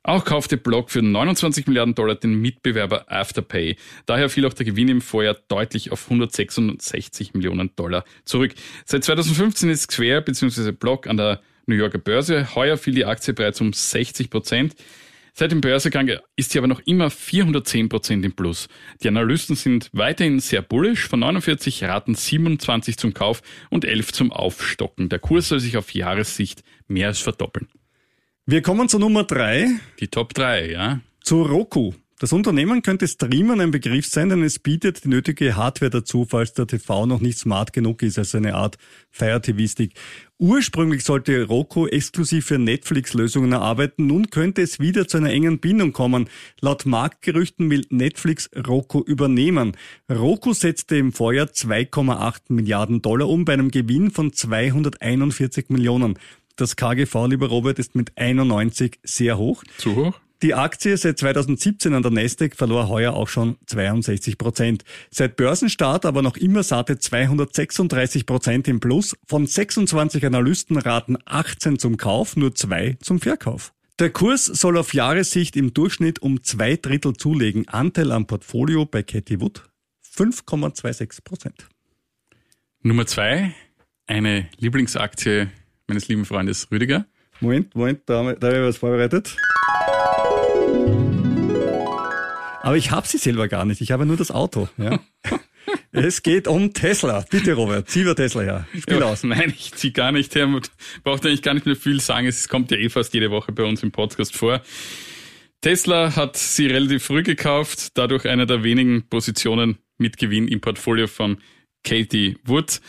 Auch 0.05 0.25
kaufte 0.25 0.57
Block 0.57 0.91
für 0.91 1.01
29 1.01 1.65
Milliarden 1.65 1.95
Dollar 1.95 2.15
den 2.15 2.35
Mitbewerber 2.35 3.09
Afterpay. 3.09 3.77
Daher 4.05 4.29
fiel 4.29 4.45
auch 4.45 4.53
der 4.53 4.65
Gewinn 4.65 4.89
im 4.89 4.99
Vorjahr 4.99 5.37
deutlich 5.47 5.93
auf 5.93 6.03
166 6.03 7.33
Millionen 7.33 7.73
Dollar 7.77 8.03
zurück. 8.25 8.53
Seit 8.83 9.05
2015 9.05 9.69
ist 9.69 9.89
Square 9.89 10.21
bzw. 10.23 10.73
Block 10.73 11.07
an 11.07 11.15
der 11.15 11.39
New 11.67 11.75
Yorker 11.75 11.99
Börse. 11.99 12.53
Heuer 12.53 12.75
fiel 12.75 12.95
die 12.95 13.05
Aktie 13.05 13.33
bereits 13.33 13.61
um 13.61 13.71
60 13.71 14.29
Prozent. 14.29 14.75
Seit 15.35 15.51
dem 15.51 15.61
Börsegang 15.61 16.11
ist 16.35 16.51
sie 16.51 16.57
aber 16.57 16.67
noch 16.67 16.81
immer 16.85 17.09
410 17.09 17.87
Prozent 17.87 18.25
im 18.25 18.33
Plus. 18.33 18.67
Die 19.01 19.07
Analysten 19.07 19.55
sind 19.55 19.89
weiterhin 19.93 20.41
sehr 20.41 20.61
bullish. 20.61 21.07
Von 21.07 21.21
49 21.21 21.85
raten 21.85 22.13
27 22.13 22.97
zum 22.97 23.13
Kauf 23.13 23.41
und 23.69 23.85
11 23.85 24.11
zum 24.11 24.31
Aufstocken. 24.33 25.07
Der 25.07 25.19
Kurs 25.19 25.47
soll 25.47 25.61
sich 25.61 25.77
auf 25.77 25.93
Jahressicht 25.93 26.61
mehr 26.87 27.07
als 27.07 27.19
verdoppeln. 27.19 27.69
Wir 28.45 28.61
kommen 28.61 28.89
zur 28.89 28.99
Nummer 28.99 29.23
drei. 29.23 29.69
Die 30.01 30.09
Top 30.09 30.33
3, 30.33 30.69
ja. 30.69 30.99
Zu 31.21 31.43
Roku. 31.43 31.93
Das 32.19 32.33
Unternehmen 32.33 32.81
könnte 32.81 33.07
Streamern 33.07 33.61
ein 33.61 33.71
Begriff 33.71 34.05
sein, 34.05 34.27
denn 34.27 34.43
es 34.43 34.59
bietet 34.59 35.05
die 35.05 35.07
nötige 35.07 35.55
Hardware 35.55 35.89
dazu, 35.89 36.25
falls 36.29 36.53
der 36.53 36.67
TV 36.67 37.05
noch 37.05 37.21
nicht 37.21 37.37
smart 37.37 37.71
genug 37.71 38.01
ist, 38.01 38.17
also 38.17 38.37
eine 38.37 38.55
Art 38.55 38.77
Fire 39.11 39.41
TV-Stick. 39.41 39.93
Ursprünglich 40.39 41.05
sollte 41.05 41.47
Roku 41.47 41.87
exklusiv 41.87 42.47
für 42.47 42.59
Netflix-Lösungen 42.59 43.53
erarbeiten. 43.53 44.07
Nun 44.07 44.29
könnte 44.29 44.61
es 44.61 44.79
wieder 44.79 45.07
zu 45.07 45.17
einer 45.17 45.31
engen 45.31 45.59
Bindung 45.59 45.93
kommen. 45.93 46.29
Laut 46.59 46.85
Marktgerüchten 46.85 47.69
will 47.69 47.85
Netflix 47.89 48.49
Roku 48.67 49.01
übernehmen. 49.01 49.77
Roku 50.09 50.51
setzte 50.53 50.97
im 50.97 51.13
Vorjahr 51.13 51.47
2,8 51.47 52.41
Milliarden 52.49 53.01
Dollar 53.01 53.29
um 53.29 53.45
bei 53.45 53.53
einem 53.53 53.71
Gewinn 53.71 54.11
von 54.11 54.33
241 54.33 55.69
Millionen. 55.69 56.19
Das 56.55 56.75
KGV, 56.75 57.27
lieber 57.27 57.47
Robert, 57.47 57.79
ist 57.79 57.95
mit 57.95 58.11
91 58.17 58.99
sehr 59.03 59.37
hoch. 59.37 59.63
Zu 59.77 59.95
hoch? 59.95 60.19
Die 60.43 60.53
Aktie 60.53 60.97
seit 60.97 61.17
2017 61.19 61.93
an 61.93 62.03
der 62.03 62.11
Nasdaq 62.11 62.55
verlor 62.55 62.89
heuer 62.89 63.13
auch 63.13 63.29
schon 63.29 63.55
62 63.65 64.37
Prozent. 64.37 64.83
Seit 65.09 65.37
Börsenstart 65.37 66.05
aber 66.05 66.21
noch 66.21 66.35
immer 66.35 66.63
satte 66.63 66.99
236 66.99 68.25
Prozent 68.25 68.67
im 68.67 68.81
Plus. 68.81 69.15
Von 69.25 69.47
26 69.47 70.25
Analysten 70.25 70.77
raten 70.77 71.17
18 71.23 71.79
zum 71.79 71.95
Kauf, 71.95 72.35
nur 72.35 72.53
zwei 72.53 72.97
zum 72.99 73.21
Verkauf. 73.21 73.73
Der 73.99 74.09
Kurs 74.09 74.45
soll 74.45 74.77
auf 74.77 74.93
Jahressicht 74.93 75.55
im 75.55 75.73
Durchschnitt 75.73 76.21
um 76.21 76.43
zwei 76.43 76.75
Drittel 76.75 77.13
zulegen. 77.13 77.67
Anteil 77.69 78.11
am 78.11 78.27
Portfolio 78.27 78.85
bei 78.85 79.01
Cathy 79.01 79.39
Wood 79.39 79.63
5,26 80.13 81.23
Prozent. 81.23 81.69
Nummer 82.81 83.05
zwei, 83.05 83.55
eine 84.07 84.49
Lieblingsaktie 84.57 85.47
meines 85.93 86.07
lieben 86.07 86.25
Freundes 86.25 86.71
Rüdiger. 86.71 87.05
Moment, 87.39 87.75
Moment, 87.75 88.01
da, 88.07 88.25
habe 88.25 88.33
ich 88.33 88.41
was 88.41 88.77
vorbereitet. 88.77 89.37
Aber 92.63 92.77
ich 92.77 92.89
habe 92.89 93.07
sie 93.07 93.19
selber 93.19 93.47
gar 93.47 93.65
nicht. 93.65 93.79
Ich 93.81 93.91
habe 93.91 94.07
nur 94.07 94.17
das 94.17 94.31
Auto. 94.31 94.69
Ja. 94.77 94.99
es 95.91 96.23
geht 96.23 96.47
um 96.47 96.73
Tesla. 96.73 97.23
Bitte, 97.29 97.53
Robert, 97.53 97.89
zieh 97.89 98.01
über 98.01 98.15
Tesla 98.15 98.41
her. 98.41 98.67
Spiel 98.75 99.01
Ja, 99.01 99.05
aus. 99.05 99.23
Nein, 99.23 99.53
ich 99.55 99.73
zieh 99.73 99.91
gar 99.91 100.11
nicht 100.11 100.33
her. 100.33 100.47
Braucht 101.03 101.25
eigentlich 101.27 101.43
gar 101.43 101.53
nicht 101.53 101.67
mehr 101.67 101.75
viel 101.75 101.99
sagen. 101.99 102.25
Es 102.25 102.49
kommt 102.49 102.71
ja 102.71 102.77
eh 102.77 102.89
fast 102.89 103.13
jede 103.13 103.29
Woche 103.29 103.51
bei 103.51 103.63
uns 103.63 103.83
im 103.83 103.91
Podcast 103.91 104.35
vor. 104.35 104.61
Tesla 105.61 106.15
hat 106.15 106.37
sie 106.37 106.65
relativ 106.65 107.03
früh 107.03 107.21
gekauft, 107.21 107.89
dadurch 107.93 108.27
eine 108.27 108.47
der 108.47 108.63
wenigen 108.63 109.07
Positionen 109.09 109.77
mit 109.99 110.17
Gewinn 110.17 110.47
im 110.47 110.59
Portfolio 110.59 111.05
von 111.05 111.37
Katie 111.83 112.37
Wood. 112.45 112.81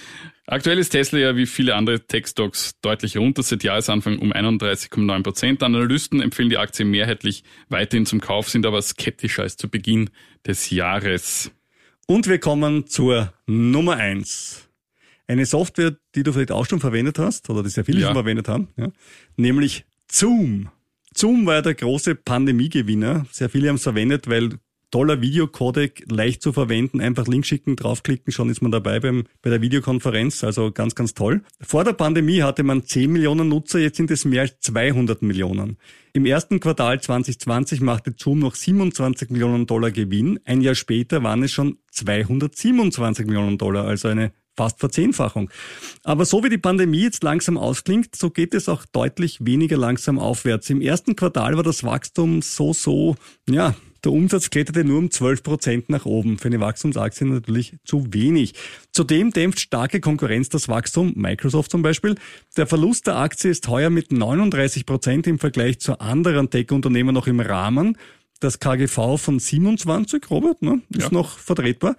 Aktuell 0.47 0.79
ist 0.79 0.91
Tesla 0.91 1.19
ja 1.19 1.37
wie 1.37 1.47
viele 1.47 1.75
andere 1.75 2.07
Tech-Stocks 2.07 2.79
deutlich 2.83 3.17
runter, 3.17 3.43
seit 3.43 3.65
Jahresanfang 3.65 4.19
um 4.19 4.33
31,9 4.33 5.23
Prozent. 5.23 5.63
Analysten 5.63 6.21
empfehlen 6.21 6.51
die 6.51 6.59
Aktie 6.59 6.85
mehrheitlich 6.85 7.45
weiterhin 7.71 8.05
zum 8.05 8.21
Kauf, 8.21 8.51
sind 8.51 8.67
aber 8.67 8.83
skeptischer 8.83 9.43
als 9.43 9.57
zu 9.57 9.69
Beginn 9.71 10.11
des 10.47 10.69
Jahres. 10.69 11.51
Und 12.07 12.29
wir 12.29 12.39
kommen 12.39 12.87
zur 12.87 13.33
Nummer 13.47 13.97
eins. 13.97 14.69
Eine 15.27 15.47
Software, 15.47 15.97
die 16.15 16.23
du 16.23 16.35
vielleicht 16.35 16.53
auch 16.53 16.67
schon 16.67 16.81
verwendet 16.81 17.19
hast, 17.19 17.49
oder 17.49 17.63
die 17.63 17.71
sehr 17.71 17.87
viele 17.87 18.01
Ja. 18.01 18.09
schon 18.09 18.15
verwendet 18.15 18.47
haben, 18.47 18.69
ja, 18.77 18.89
nämlich 19.39 19.87
Zoom. 20.13 20.69
Zoom 21.17 21.47
war 21.47 21.55
ja 21.55 21.63
der 21.63 21.75
große 21.75 22.17
Pandemiegewinner. 22.17 23.25
Sehr 23.31 23.49
viele 23.49 23.69
haben 23.71 23.77
es 23.77 23.83
verwendet, 23.85 24.29
weil 24.29 24.59
toller 24.95 25.21
Videocodec, 25.21 26.05
leicht 26.09 26.41
zu 26.41 26.53
verwenden, 26.53 27.01
einfach 27.01 27.27
Link 27.27 27.45
schicken, 27.45 27.75
draufklicken, 27.75 28.33
schon 28.33 28.49
ist 28.49 28.63
man 28.63 28.71
dabei 28.71 29.01
beim, 29.01 29.25
bei 29.43 29.51
der 29.51 29.61
Videokonferenz, 29.61 30.45
also 30.45 30.71
ganz, 30.71 30.95
ganz 30.95 31.15
toll. 31.15 31.43
Vor 31.61 31.83
der 31.83 31.95
Pandemie 31.95 32.43
hatte 32.43 32.63
man 32.63 32.85
10 32.85 33.11
Millionen 33.11 33.49
Nutzer, 33.49 33.81
jetzt 33.81 33.97
sind 33.97 34.13
es 34.13 34.25
mehr 34.25 34.43
als 34.43 34.61
200 34.61 35.21
Millionen. 35.23 35.79
Im 36.13 36.27
ersten 36.27 36.61
Quartal 36.61 37.01
2020 37.01 37.81
machte 37.81 38.15
Zoom 38.17 38.39
noch 38.39 38.55
27 38.55 39.31
Millionen 39.31 39.67
Dollar 39.67 39.91
Gewinn. 39.91 40.39
Ein 40.45 40.61
Jahr 40.61 40.77
später 40.77 41.25
waren 41.25 41.43
es 41.43 41.51
schon 41.51 41.79
227 41.91 43.27
Millionen 43.27 43.59
Dollar, 43.59 43.87
also 43.87 44.07
eine 44.07 44.31
fast 44.57 44.79
Verzehnfachung. 44.79 45.51
Aber 46.05 46.25
so 46.25 46.45
wie 46.45 46.51
die 46.51 46.59
Pandemie 46.59 47.03
jetzt 47.03 47.25
langsam 47.25 47.59
ausklingt, 47.59 48.15
so 48.15 48.31
geht 48.31 48.55
es 48.55 48.69
auch 48.69 48.85
deutlich 48.85 49.45
weniger 49.45 49.77
langsam 49.77 50.21
aufwärts. 50.21 50.71
Im 50.71 50.81
ersten 50.81 51.17
Quartal 51.17 51.57
war 51.57 51.65
das 51.65 51.83
Wachstum 51.83 52.43
so, 52.43 52.73
so, 52.73 53.17
ja, 53.51 53.75
der 54.05 54.13
Umsatz 54.13 54.51
kletterte 54.51 54.85
nur 54.85 54.99
um 54.99 55.11
12 55.11 55.43
Prozent 55.43 55.89
nach 55.89 56.05
oben. 56.05 56.39
Für 56.39 56.49
eine 56.49 56.61
Wachstumsaktie 56.61 57.27
natürlich 57.27 57.77
zu 57.85 58.13
wenig. 58.13 58.55
Zudem 58.93 59.31
dämpft 59.31 59.61
starke 59.61 60.01
Konkurrenz 60.01 60.49
das 60.49 60.69
Wachstum, 60.69 61.13
Microsoft 61.17 61.71
zum 61.71 61.83
Beispiel. 61.83 62.15
Der 62.57 62.67
Verlust 62.67 63.07
der 63.07 63.17
Aktie 63.17 63.51
ist 63.51 63.69
heuer 63.69 63.91
mit 63.91 64.13
39 64.13 64.87
Prozent 64.87 65.27
im 65.27 65.39
Vergleich 65.39 65.81
zu 65.81 66.01
anderen 66.01 66.51
Tech-Unternehmen 66.51 67.15
noch 67.15 67.27
im 67.27 67.41
Rahmen. 67.41 67.97
Das 68.41 68.61
KGV 68.61 69.17
von 69.17 69.39
27, 69.39 70.31
Robert, 70.31 70.61
ne, 70.63 70.83
ist 70.91 71.05
Ja. 71.05 71.11
noch 71.13 71.39
vertretbar. 71.39 71.97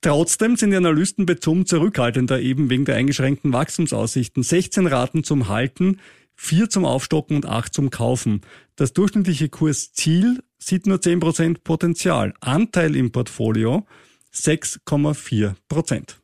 Trotzdem 0.00 0.56
sind 0.56 0.70
die 0.70 0.76
Analysten 0.76 1.26
Zoom 1.40 1.66
zurückhaltender, 1.66 2.40
eben 2.40 2.70
wegen 2.70 2.84
der 2.84 2.96
eingeschränkten 2.96 3.52
Wachstumsaussichten. 3.52 4.42
16 4.42 4.86
Raten 4.86 5.24
zum 5.24 5.48
Halten, 5.48 5.98
4 6.36 6.68
zum 6.70 6.84
Aufstocken 6.84 7.36
und 7.36 7.46
8 7.46 7.72
zum 7.72 7.90
Kaufen. 7.90 8.42
Das 8.76 8.92
durchschnittliche 8.92 9.48
Kursziel 9.48 10.40
sieht 10.66 10.86
nur 10.86 10.98
10% 10.98 11.58
Potenzial. 11.62 12.34
Anteil 12.40 12.96
im 12.96 13.12
Portfolio 13.12 13.86
6,4 14.34 15.54
Prozent. 15.68 16.18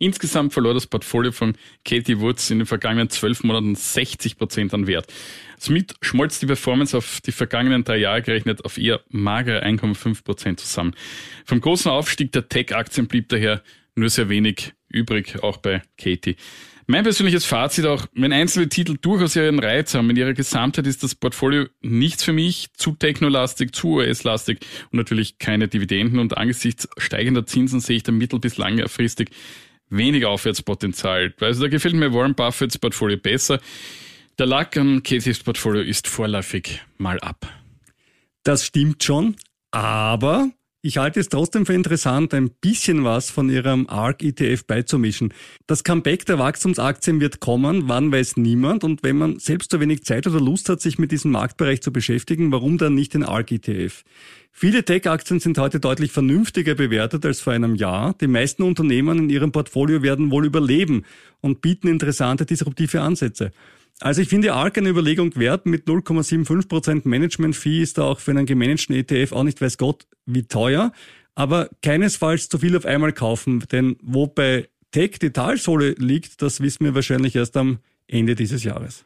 Insgesamt 0.00 0.52
verlor 0.52 0.74
das 0.74 0.86
Portfolio 0.86 1.32
von 1.32 1.56
Katie 1.84 2.20
Woods 2.20 2.50
in 2.50 2.58
den 2.58 2.66
vergangenen 2.66 3.10
zwölf 3.10 3.42
Monaten 3.42 3.74
60 3.74 4.38
Prozent 4.38 4.72
an 4.72 4.86
Wert. 4.86 5.12
Somit 5.58 5.96
schmolz 6.00 6.38
die 6.38 6.46
Performance 6.46 6.96
auf 6.96 7.20
die 7.20 7.32
vergangenen 7.32 7.82
drei 7.82 7.96
Jahre 7.96 8.22
gerechnet 8.22 8.64
auf 8.64 8.78
eher 8.78 9.00
magere 9.08 9.64
1,5 9.64 10.22
Prozent 10.22 10.60
zusammen. 10.60 10.94
Vom 11.44 11.60
großen 11.60 11.90
Aufstieg 11.90 12.30
der 12.30 12.48
Tech-Aktien 12.48 13.08
blieb 13.08 13.28
daher 13.28 13.64
nur 13.96 14.08
sehr 14.08 14.28
wenig 14.28 14.74
übrig, 14.88 15.42
auch 15.42 15.56
bei 15.56 15.82
Katie. 15.96 16.36
Mein 16.90 17.04
persönliches 17.04 17.44
Fazit 17.44 17.84
auch, 17.84 18.06
wenn 18.14 18.32
einzelne 18.32 18.70
Titel 18.70 18.96
durchaus 18.98 19.36
ihren 19.36 19.58
Reiz 19.58 19.92
haben, 19.92 20.08
in 20.08 20.16
ihrer 20.16 20.32
Gesamtheit 20.32 20.86
ist 20.86 21.02
das 21.02 21.14
Portfolio 21.14 21.66
nichts 21.82 22.24
für 22.24 22.32
mich, 22.32 22.70
zu 22.78 22.92
technolastig, 22.92 23.74
zu 23.74 23.96
US-lastig 23.96 24.60
und 24.90 24.96
natürlich 24.96 25.38
keine 25.38 25.68
Dividenden 25.68 26.18
und 26.18 26.38
angesichts 26.38 26.88
steigender 26.96 27.44
Zinsen 27.44 27.80
sehe 27.80 27.98
ich 27.98 28.04
da 28.04 28.12
mittel- 28.12 28.38
bis 28.40 28.56
langfristig 28.56 29.32
wenig 29.90 30.24
Aufwärtspotenzial. 30.24 31.34
Also 31.40 31.60
da 31.60 31.68
gefällt 31.68 31.92
mir 31.92 32.14
Warren 32.14 32.34
Buffetts 32.34 32.78
Portfolio 32.78 33.18
besser. 33.18 33.60
Der 34.38 34.46
Lack 34.46 34.78
an 34.78 35.02
Caseys 35.02 35.40
Portfolio 35.40 35.82
ist 35.82 36.08
vorläufig 36.08 36.80
mal 36.96 37.20
ab. 37.20 37.52
Das 38.44 38.64
stimmt 38.64 39.04
schon, 39.04 39.36
aber 39.72 40.52
ich 40.80 40.98
halte 40.98 41.18
es 41.18 41.28
trotzdem 41.28 41.66
für 41.66 41.72
interessant, 41.72 42.32
ein 42.34 42.50
bisschen 42.50 43.02
was 43.02 43.30
von 43.30 43.50
ihrem 43.50 43.88
ARK-ETF 43.88 44.64
beizumischen. 44.64 45.34
Das 45.66 45.82
Comeback 45.82 46.24
der 46.26 46.38
Wachstumsaktien 46.38 47.18
wird 47.20 47.40
kommen, 47.40 47.88
wann 47.88 48.12
weiß 48.12 48.36
niemand. 48.36 48.84
Und 48.84 49.02
wenn 49.02 49.18
man 49.18 49.40
selbst 49.40 49.72
so 49.72 49.80
wenig 49.80 50.04
Zeit 50.04 50.28
oder 50.28 50.40
Lust 50.40 50.68
hat, 50.68 50.80
sich 50.80 50.98
mit 50.98 51.10
diesem 51.10 51.32
Marktbereich 51.32 51.82
zu 51.82 51.92
beschäftigen, 51.92 52.52
warum 52.52 52.78
dann 52.78 52.94
nicht 52.94 53.14
den 53.14 53.24
ARK-ETF? 53.24 54.04
Viele 54.52 54.84
Tech-Aktien 54.84 55.40
sind 55.40 55.58
heute 55.58 55.80
deutlich 55.80 56.12
vernünftiger 56.12 56.76
bewertet 56.76 57.26
als 57.26 57.40
vor 57.40 57.52
einem 57.52 57.74
Jahr. 57.74 58.14
Die 58.20 58.28
meisten 58.28 58.62
Unternehmen 58.62 59.18
in 59.18 59.30
ihrem 59.30 59.50
Portfolio 59.50 60.02
werden 60.02 60.30
wohl 60.30 60.46
überleben 60.46 61.04
und 61.40 61.60
bieten 61.60 61.88
interessante 61.88 62.46
disruptive 62.46 63.00
Ansätze. 63.00 63.50
Also 64.00 64.22
ich 64.22 64.28
finde 64.28 64.54
ARK 64.54 64.78
eine 64.78 64.90
Überlegung 64.90 65.34
wert. 65.36 65.66
Mit 65.66 65.86
0,75% 65.88 67.02
Management-Fee 67.08 67.82
ist 67.82 67.98
da 67.98 68.04
auch 68.04 68.20
für 68.20 68.30
einen 68.30 68.46
gemanagten 68.46 68.94
ETF 68.94 69.32
auch 69.32 69.42
nicht 69.42 69.60
weiß 69.60 69.76
Gott 69.76 70.06
wie 70.26 70.44
teuer. 70.44 70.92
Aber 71.34 71.68
keinesfalls 71.82 72.48
zu 72.48 72.58
viel 72.58 72.76
auf 72.76 72.84
einmal 72.84 73.12
kaufen, 73.12 73.64
denn 73.70 73.96
wo 74.02 74.26
bei 74.26 74.68
Tech 74.90 75.18
die 75.20 75.30
Talsohle 75.30 75.90
liegt, 75.98 76.42
das 76.42 76.60
wissen 76.60 76.84
wir 76.84 76.94
wahrscheinlich 76.94 77.36
erst 77.36 77.56
am 77.56 77.78
Ende 78.06 78.34
dieses 78.34 78.64
Jahres. 78.64 79.04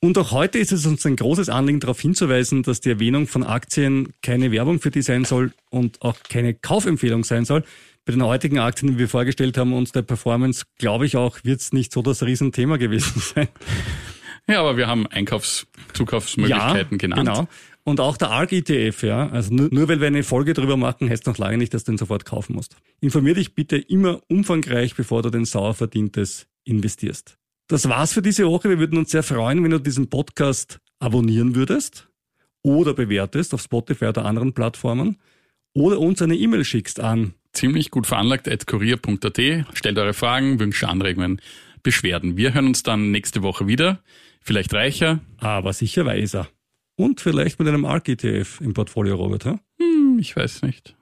Und 0.00 0.18
auch 0.18 0.32
heute 0.32 0.58
ist 0.58 0.72
es 0.72 0.84
uns 0.84 1.06
ein 1.06 1.14
großes 1.14 1.48
Anliegen, 1.48 1.78
darauf 1.78 2.00
hinzuweisen, 2.00 2.64
dass 2.64 2.80
die 2.80 2.90
Erwähnung 2.90 3.28
von 3.28 3.44
Aktien 3.44 4.12
keine 4.20 4.50
Werbung 4.50 4.80
für 4.80 4.90
die 4.90 5.02
sein 5.02 5.24
soll 5.24 5.52
und 5.70 6.02
auch 6.02 6.16
keine 6.28 6.54
Kaufempfehlung 6.54 7.22
sein 7.22 7.44
soll. 7.44 7.62
Bei 8.04 8.12
den 8.12 8.24
heutigen 8.24 8.58
Aktien, 8.58 8.92
die 8.92 8.98
wir 8.98 9.08
vorgestellt 9.08 9.56
haben 9.56 9.72
und 9.72 9.94
der 9.94 10.02
Performance, 10.02 10.64
glaube 10.78 11.06
ich 11.06 11.16
auch, 11.16 11.38
wird 11.44 11.60
es 11.60 11.72
nicht 11.72 11.92
so 11.92 12.02
das 12.02 12.24
Riesenthema 12.24 12.78
gewesen 12.78 13.22
sein. 13.34 13.48
Ja, 14.48 14.60
aber 14.60 14.76
wir 14.76 14.86
haben 14.86 15.06
Einkaufs-, 15.06 15.66
Zukaufsmöglichkeiten 15.92 16.98
genannt. 16.98 17.28
Genau. 17.28 17.48
Und 17.84 18.00
auch 18.00 18.16
der 18.16 18.30
ARG-ETF, 18.30 19.02
ja. 19.02 19.28
Also 19.28 19.52
nur, 19.52 19.68
nur 19.72 19.88
weil 19.88 20.00
wir 20.00 20.06
eine 20.06 20.22
Folge 20.22 20.54
drüber 20.54 20.76
machen, 20.76 21.08
heißt 21.08 21.26
noch 21.26 21.38
lange 21.38 21.58
nicht, 21.58 21.74
dass 21.74 21.84
du 21.84 21.92
den 21.92 21.98
sofort 21.98 22.24
kaufen 22.24 22.54
musst. 22.54 22.76
Informier 23.00 23.34
dich 23.34 23.54
bitte 23.54 23.76
immer 23.76 24.20
umfangreich, 24.28 24.94
bevor 24.94 25.22
du 25.22 25.30
den 25.30 25.44
sauer 25.44 25.74
verdientes 25.74 26.46
investierst. 26.64 27.38
Das 27.68 27.88
war's 27.88 28.12
für 28.12 28.22
diese 28.22 28.46
Woche. 28.46 28.68
Wir 28.68 28.78
würden 28.78 28.98
uns 28.98 29.10
sehr 29.10 29.22
freuen, 29.22 29.62
wenn 29.64 29.70
du 29.70 29.80
diesen 29.80 30.08
Podcast 30.08 30.78
abonnieren 31.00 31.54
würdest 31.54 32.08
oder 32.62 32.94
bewertest 32.94 33.54
auf 33.54 33.62
Spotify 33.62 34.06
oder 34.06 34.24
anderen 34.24 34.52
Plattformen 34.52 35.18
oder 35.74 35.98
uns 35.98 36.22
eine 36.22 36.36
E-Mail 36.36 36.64
schickst 36.64 37.00
an 37.00 37.34
ziemlich 37.52 37.90
gut 37.90 38.06
veranlagt 38.06 38.48
at 38.48 38.66
kurier.at. 38.66 39.40
Stellt 39.74 39.98
eure 39.98 40.14
Fragen, 40.14 40.58
Wünsche, 40.60 40.88
Anregungen, 40.88 41.40
Beschwerden. 41.82 42.36
Wir 42.36 42.54
hören 42.54 42.66
uns 42.66 42.82
dann 42.82 43.10
nächste 43.10 43.42
Woche 43.42 43.66
wieder. 43.66 44.00
Vielleicht 44.42 44.74
reicher. 44.74 45.20
Aber 45.38 45.72
sicher 45.72 46.04
weiser. 46.04 46.48
Und 46.96 47.20
vielleicht 47.20 47.58
mit 47.58 47.68
einem 47.68 47.84
ARC-ETF 47.84 48.60
im 48.60 48.74
Portfolio, 48.74 49.16
Robert. 49.16 49.44
Hm? 49.44 49.60
Hm, 49.78 50.18
ich 50.18 50.36
weiß 50.36 50.62
nicht. 50.62 50.96